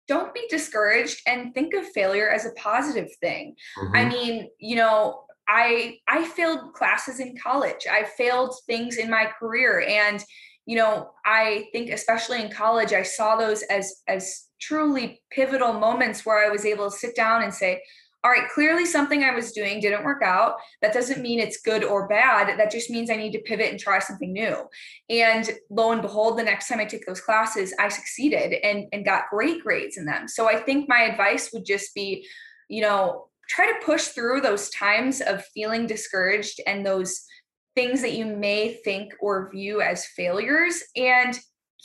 don't 0.09 0.33
be 0.35 0.47
discouraged 0.49 1.21
and 1.27 1.53
think 1.53 1.75
of 1.75 1.87
failure 1.89 2.31
as 2.31 2.47
a 2.47 2.53
positive 2.53 3.09
thing. 3.21 3.55
Mm-hmm. 3.79 3.97
I 3.97 4.05
mean, 4.09 4.49
you 4.59 4.77
know, 4.77 5.25
I 5.47 5.99
I 6.09 6.25
failed 6.25 6.73
classes 6.75 7.21
in 7.21 7.37
college. 7.37 7.87
I 7.91 8.05
failed 8.05 8.55
things 8.67 8.97
in 8.97 9.11
my 9.11 9.31
career 9.39 9.85
and 9.87 10.25
you 10.67 10.77
know, 10.77 11.11
I 11.25 11.69
think 11.73 11.91
especially 11.91 12.43
in 12.43 12.51
college 12.51 12.93
I 12.93 13.03
saw 13.03 13.37
those 13.37 13.63
as 13.63 14.03
as 14.09 14.47
truly 14.61 15.23
pivotal 15.31 15.73
moments 15.73 16.27
where 16.27 16.45
I 16.45 16.51
was 16.51 16.65
able 16.65 16.91
to 16.91 16.97
sit 16.97 17.17
down 17.17 17.43
and 17.43 17.53
say, 17.53 17.81
all 18.23 18.31
right, 18.31 18.49
clearly 18.51 18.85
something 18.85 19.25
I 19.25 19.35
was 19.35 19.53
doing 19.53 19.81
didn't 19.81 20.05
work 20.05 20.23
out. 20.23 20.57
That 20.83 20.93
doesn't 20.93 21.23
mean 21.23 21.41
it's 21.41 21.63
good 21.63 21.85
or 21.85 22.07
bad. 22.07 22.59
That 22.59 22.71
just 22.71 22.91
means 22.91 23.09
I 23.09 23.17
need 23.17 23.33
to 23.33 23.41
pivot 23.41 23.71
and 23.71 23.81
try 23.81 23.99
something 23.99 24.33
new. 24.33 24.57
And 25.09 25.49
lo 25.71 25.93
and 25.93 26.03
behold, 26.03 26.39
the 26.39 26.43
next 26.43 26.69
time 26.69 26.81
I 26.81 26.85
took 26.85 27.07
those 27.07 27.23
classes, 27.23 27.75
I 27.81 27.89
succeeded 27.89 28.53
and, 28.63 28.87
and 28.93 29.07
got 29.07 29.31
great 29.31 29.63
grades 29.63 29.97
in 29.97 30.05
them. 30.05 30.29
So 30.29 30.49
I 30.49 30.57
think 30.57 30.89
my 30.89 31.05
advice 31.05 31.51
would 31.55 31.65
just 31.65 31.95
be, 31.95 32.27
you 32.69 32.83
know, 32.83 33.29
try 33.49 33.67
to 33.67 33.85
push 33.85 34.09
through 34.09 34.43
those 34.43 34.69
times 34.71 35.23
of 35.23 35.45
feeling 35.55 35.87
discouraged 35.87 36.61
and 36.67 36.85
those 36.85 37.25
things 37.81 38.03
that 38.03 38.13
you 38.13 38.27
may 38.27 38.75
think 38.85 39.15
or 39.21 39.51
view 39.51 39.81
as 39.81 40.05
failures 40.05 40.83
and 40.97 41.39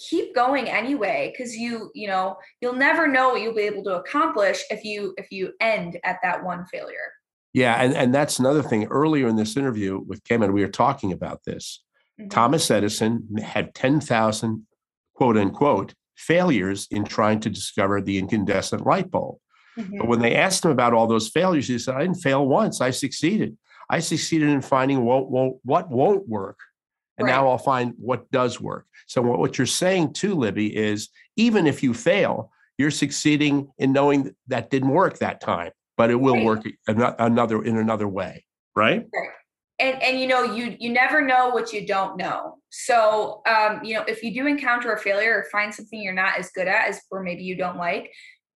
keep 0.09 0.35
going 0.35 0.69
anyway 0.69 1.31
because 1.31 1.55
you 1.55 1.89
you 1.95 2.05
know 2.05 2.35
you'll 2.59 2.73
never 2.73 3.07
know 3.07 3.29
what 3.29 3.41
you'll 3.41 3.55
be 3.55 3.61
able 3.61 3.83
to 3.83 3.95
accomplish 3.95 4.61
if 4.69 4.83
you 4.83 5.13
if 5.17 5.31
you 5.31 5.53
end 5.61 5.97
at 6.03 6.17
that 6.21 6.43
one 6.43 6.65
failure 6.65 7.13
yeah 7.53 7.81
and 7.81 7.93
and 7.95 8.13
that's 8.13 8.39
another 8.39 8.61
thing 8.61 8.83
earlier 8.87 9.29
in 9.29 9.37
this 9.37 9.55
interview 9.55 9.97
with 10.05 10.21
Kaemen 10.25 10.51
we 10.51 10.61
were 10.61 10.67
talking 10.67 11.13
about 11.13 11.45
this 11.45 11.81
mm-hmm. 12.19 12.27
thomas 12.27 12.69
edison 12.69 13.25
had 13.41 13.73
10,000 13.73 14.67
quote 15.13 15.37
unquote 15.37 15.93
failures 16.17 16.87
in 16.91 17.05
trying 17.05 17.39
to 17.39 17.49
discover 17.49 18.01
the 18.01 18.17
incandescent 18.17 18.85
light 18.85 19.09
bulb 19.09 19.37
mm-hmm. 19.79 19.97
but 19.97 20.09
when 20.09 20.19
they 20.19 20.35
asked 20.35 20.65
him 20.65 20.71
about 20.71 20.93
all 20.93 21.07
those 21.07 21.29
failures 21.29 21.69
he 21.69 21.79
said 21.79 21.95
i 21.95 22.01
didn't 22.01 22.15
fail 22.15 22.45
once 22.45 22.81
i 22.81 22.89
succeeded 22.89 23.57
i 23.89 23.99
succeeded 23.99 24.49
in 24.49 24.61
finding 24.61 25.03
what 25.03 25.29
won't 25.29 25.57
what 25.63 25.89
won't 25.89 26.27
work 26.27 26.57
and 27.17 27.25
right. 27.25 27.31
now 27.31 27.47
I'll 27.47 27.57
find 27.57 27.93
what 27.97 28.29
does 28.31 28.59
work. 28.59 28.85
So 29.07 29.21
what, 29.21 29.39
what 29.39 29.57
you're 29.57 29.67
saying 29.67 30.13
too, 30.13 30.35
Libby, 30.35 30.75
is 30.75 31.09
even 31.37 31.67
if 31.67 31.81
you 31.81 31.93
fail, 31.93 32.51
you're 32.77 32.91
succeeding 32.91 33.69
in 33.77 33.93
knowing 33.93 34.35
that 34.47 34.69
didn't 34.69 34.89
work 34.89 35.19
that 35.19 35.39
time, 35.39 35.71
but 35.97 36.09
it 36.09 36.15
will 36.15 36.35
right. 36.35 36.45
work 36.45 36.63
another 36.87 37.63
in 37.63 37.77
another 37.77 38.07
way, 38.07 38.45
right? 38.75 39.05
Right. 39.13 39.29
And 39.77 40.01
and 40.01 40.19
you 40.19 40.27
know 40.27 40.43
you 40.43 40.75
you 40.79 40.89
never 40.91 41.21
know 41.21 41.49
what 41.49 41.73
you 41.73 41.85
don't 41.85 42.17
know. 42.17 42.57
So 42.69 43.41
um, 43.47 43.81
you 43.83 43.93
know 43.93 44.03
if 44.07 44.23
you 44.23 44.33
do 44.33 44.47
encounter 44.47 44.91
a 44.93 44.99
failure 44.99 45.37
or 45.37 45.45
find 45.51 45.73
something 45.73 46.01
you're 46.01 46.13
not 46.13 46.37
as 46.37 46.49
good 46.51 46.67
at 46.67 46.89
as 46.89 47.01
or 47.11 47.23
maybe 47.23 47.43
you 47.43 47.55
don't 47.55 47.77
like, 47.77 48.11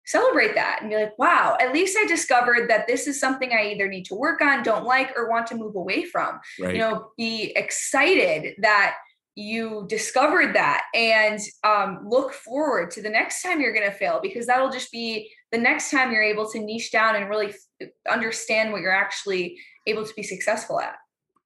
celebrate 0.09 0.55
that 0.55 0.79
and 0.81 0.89
be 0.89 0.95
like, 0.95 1.17
wow, 1.19 1.55
at 1.61 1.71
least 1.71 1.95
I 1.99 2.07
discovered 2.07 2.67
that 2.69 2.87
this 2.87 3.05
is 3.05 3.19
something 3.19 3.53
I 3.53 3.71
either 3.71 3.87
need 3.87 4.05
to 4.05 4.15
work 4.15 4.41
on, 4.41 4.63
don't 4.63 4.83
like, 4.83 5.15
or 5.15 5.29
want 5.29 5.45
to 5.47 5.55
move 5.55 5.75
away 5.75 6.03
from. 6.03 6.39
Right. 6.59 6.73
You 6.73 6.81
know, 6.81 7.11
be 7.15 7.53
excited 7.55 8.55
that 8.59 8.95
you 9.35 9.85
discovered 9.87 10.55
that 10.55 10.85
and 10.95 11.39
um, 11.63 12.05
look 12.09 12.33
forward 12.33 12.89
to 12.91 13.01
the 13.01 13.09
next 13.09 13.43
time 13.43 13.61
you're 13.61 13.73
going 13.73 13.89
to 13.89 13.95
fail 13.95 14.19
because 14.21 14.47
that'll 14.47 14.71
just 14.71 14.91
be 14.91 15.31
the 15.51 15.57
next 15.57 15.91
time 15.91 16.11
you're 16.11 16.23
able 16.23 16.49
to 16.49 16.59
niche 16.59 16.91
down 16.91 17.15
and 17.15 17.29
really 17.29 17.53
f- 17.81 17.89
understand 18.09 18.71
what 18.71 18.81
you're 18.81 18.91
actually 18.91 19.57
able 19.85 20.03
to 20.03 20.13
be 20.15 20.23
successful 20.23 20.79
at. 20.79 20.95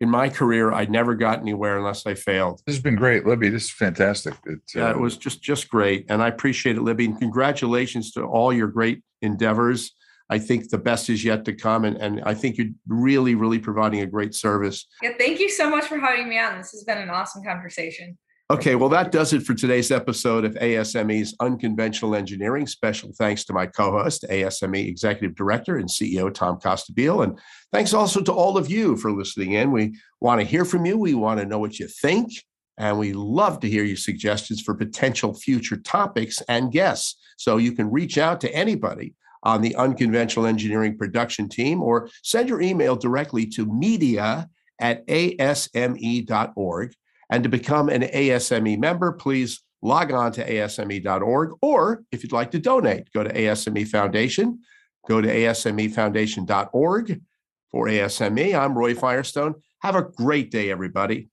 In 0.03 0.09
my 0.09 0.27
career, 0.27 0.73
I 0.73 0.83
never 0.83 1.15
got 1.15 1.39
anywhere 1.39 1.77
unless 1.77 2.05
I 2.05 2.13
failed. 2.13 2.61
This 2.67 2.75
has 2.75 2.83
been 2.83 2.97
great, 2.97 3.25
Libby. 3.25 3.47
This 3.47 3.63
is 3.63 3.71
fantastic. 3.71 4.33
It's, 4.45 4.75
Yeah, 4.75 4.89
uh, 4.89 4.91
it 4.91 4.99
was 4.99 5.17
just 5.17 5.41
just 5.41 5.69
great, 5.69 6.05
and 6.09 6.21
I 6.21 6.27
appreciate 6.27 6.75
it, 6.75 6.81
Libby. 6.81 7.05
And 7.05 7.17
congratulations 7.17 8.11
to 8.11 8.23
all 8.23 8.51
your 8.51 8.67
great 8.67 9.01
endeavors. 9.21 9.91
I 10.29 10.39
think 10.39 10.69
the 10.69 10.77
best 10.77 11.09
is 11.09 11.23
yet 11.23 11.45
to 11.45 11.53
come, 11.53 11.85
and 11.85 11.95
and 11.97 12.21
I 12.25 12.33
think 12.33 12.57
you're 12.57 12.73
really 12.85 13.33
really 13.33 13.59
providing 13.59 14.01
a 14.01 14.05
great 14.05 14.35
service. 14.35 14.85
Yeah, 15.01 15.13
thank 15.17 15.39
you 15.39 15.49
so 15.49 15.69
much 15.69 15.85
for 15.85 15.97
having 15.97 16.27
me 16.27 16.37
on. 16.37 16.57
This 16.57 16.71
has 16.71 16.83
been 16.83 16.97
an 16.97 17.09
awesome 17.09 17.41
conversation. 17.41 18.17
Okay, 18.53 18.75
well, 18.75 18.89
that 18.89 19.11
does 19.11 19.33
it 19.33 19.41
for 19.41 19.55
today's 19.55 19.89
episode 19.89 20.45
of 20.45 20.53
ASME's 20.53 21.35
Unconventional 21.39 22.13
Engineering. 22.13 22.67
Special 22.67 23.11
thanks 23.11 23.43
to 23.45 23.51
my 23.53 23.65
co 23.65 23.93
host, 23.93 24.25
ASME 24.29 24.87
Executive 24.87 25.35
Director 25.35 25.77
and 25.77 25.89
CEO 25.89 26.31
Tom 26.31 26.59
Costabile. 26.59 27.23
And 27.23 27.39
thanks 27.71 27.95
also 27.95 28.21
to 28.21 28.31
all 28.31 28.55
of 28.55 28.69
you 28.69 28.95
for 28.95 29.11
listening 29.11 29.53
in. 29.53 29.71
We 29.71 29.95
want 30.21 30.39
to 30.39 30.45
hear 30.45 30.65
from 30.65 30.85
you, 30.85 30.99
we 30.99 31.15
want 31.15 31.39
to 31.39 31.47
know 31.47 31.57
what 31.57 31.79
you 31.79 31.87
think, 31.87 32.29
and 32.77 32.99
we 32.99 33.13
love 33.13 33.59
to 33.61 33.67
hear 33.67 33.83
your 33.83 33.97
suggestions 33.97 34.61
for 34.61 34.75
potential 34.75 35.33
future 35.33 35.77
topics 35.77 36.39
and 36.47 36.71
guests. 36.71 37.15
So 37.37 37.57
you 37.57 37.71
can 37.71 37.89
reach 37.89 38.19
out 38.19 38.39
to 38.41 38.53
anybody 38.53 39.15
on 39.41 39.61
the 39.61 39.75
Unconventional 39.77 40.45
Engineering 40.45 40.95
production 40.95 41.49
team 41.49 41.81
or 41.81 42.07
send 42.21 42.49
your 42.49 42.61
email 42.61 42.97
directly 42.97 43.47
to 43.47 43.65
media 43.65 44.47
at 44.79 45.03
asme.org. 45.09 46.93
And 47.33 47.41
to 47.41 47.49
become 47.49 47.89
an 47.89 48.03
ASME 48.03 48.77
member, 48.77 49.11
please 49.11 49.63
log 49.81 50.11
on 50.11 50.31
to 50.33 50.43
asme.org. 50.47 51.49
Or 51.63 52.03
if 52.11 52.21
you'd 52.21 52.31
like 52.31 52.51
to 52.51 52.59
donate, 52.59 53.11
go 53.11 53.23
to 53.23 53.33
ASME 53.33 53.87
Foundation, 53.87 54.59
go 55.07 55.19
to 55.19 55.27
asmefoundation.org 55.27 57.21
for 57.71 57.87
ASME. 57.87 58.55
I'm 58.55 58.77
Roy 58.77 58.93
Firestone. 58.93 59.55
Have 59.81 59.95
a 59.95 60.03
great 60.03 60.51
day, 60.51 60.69
everybody. 60.69 61.29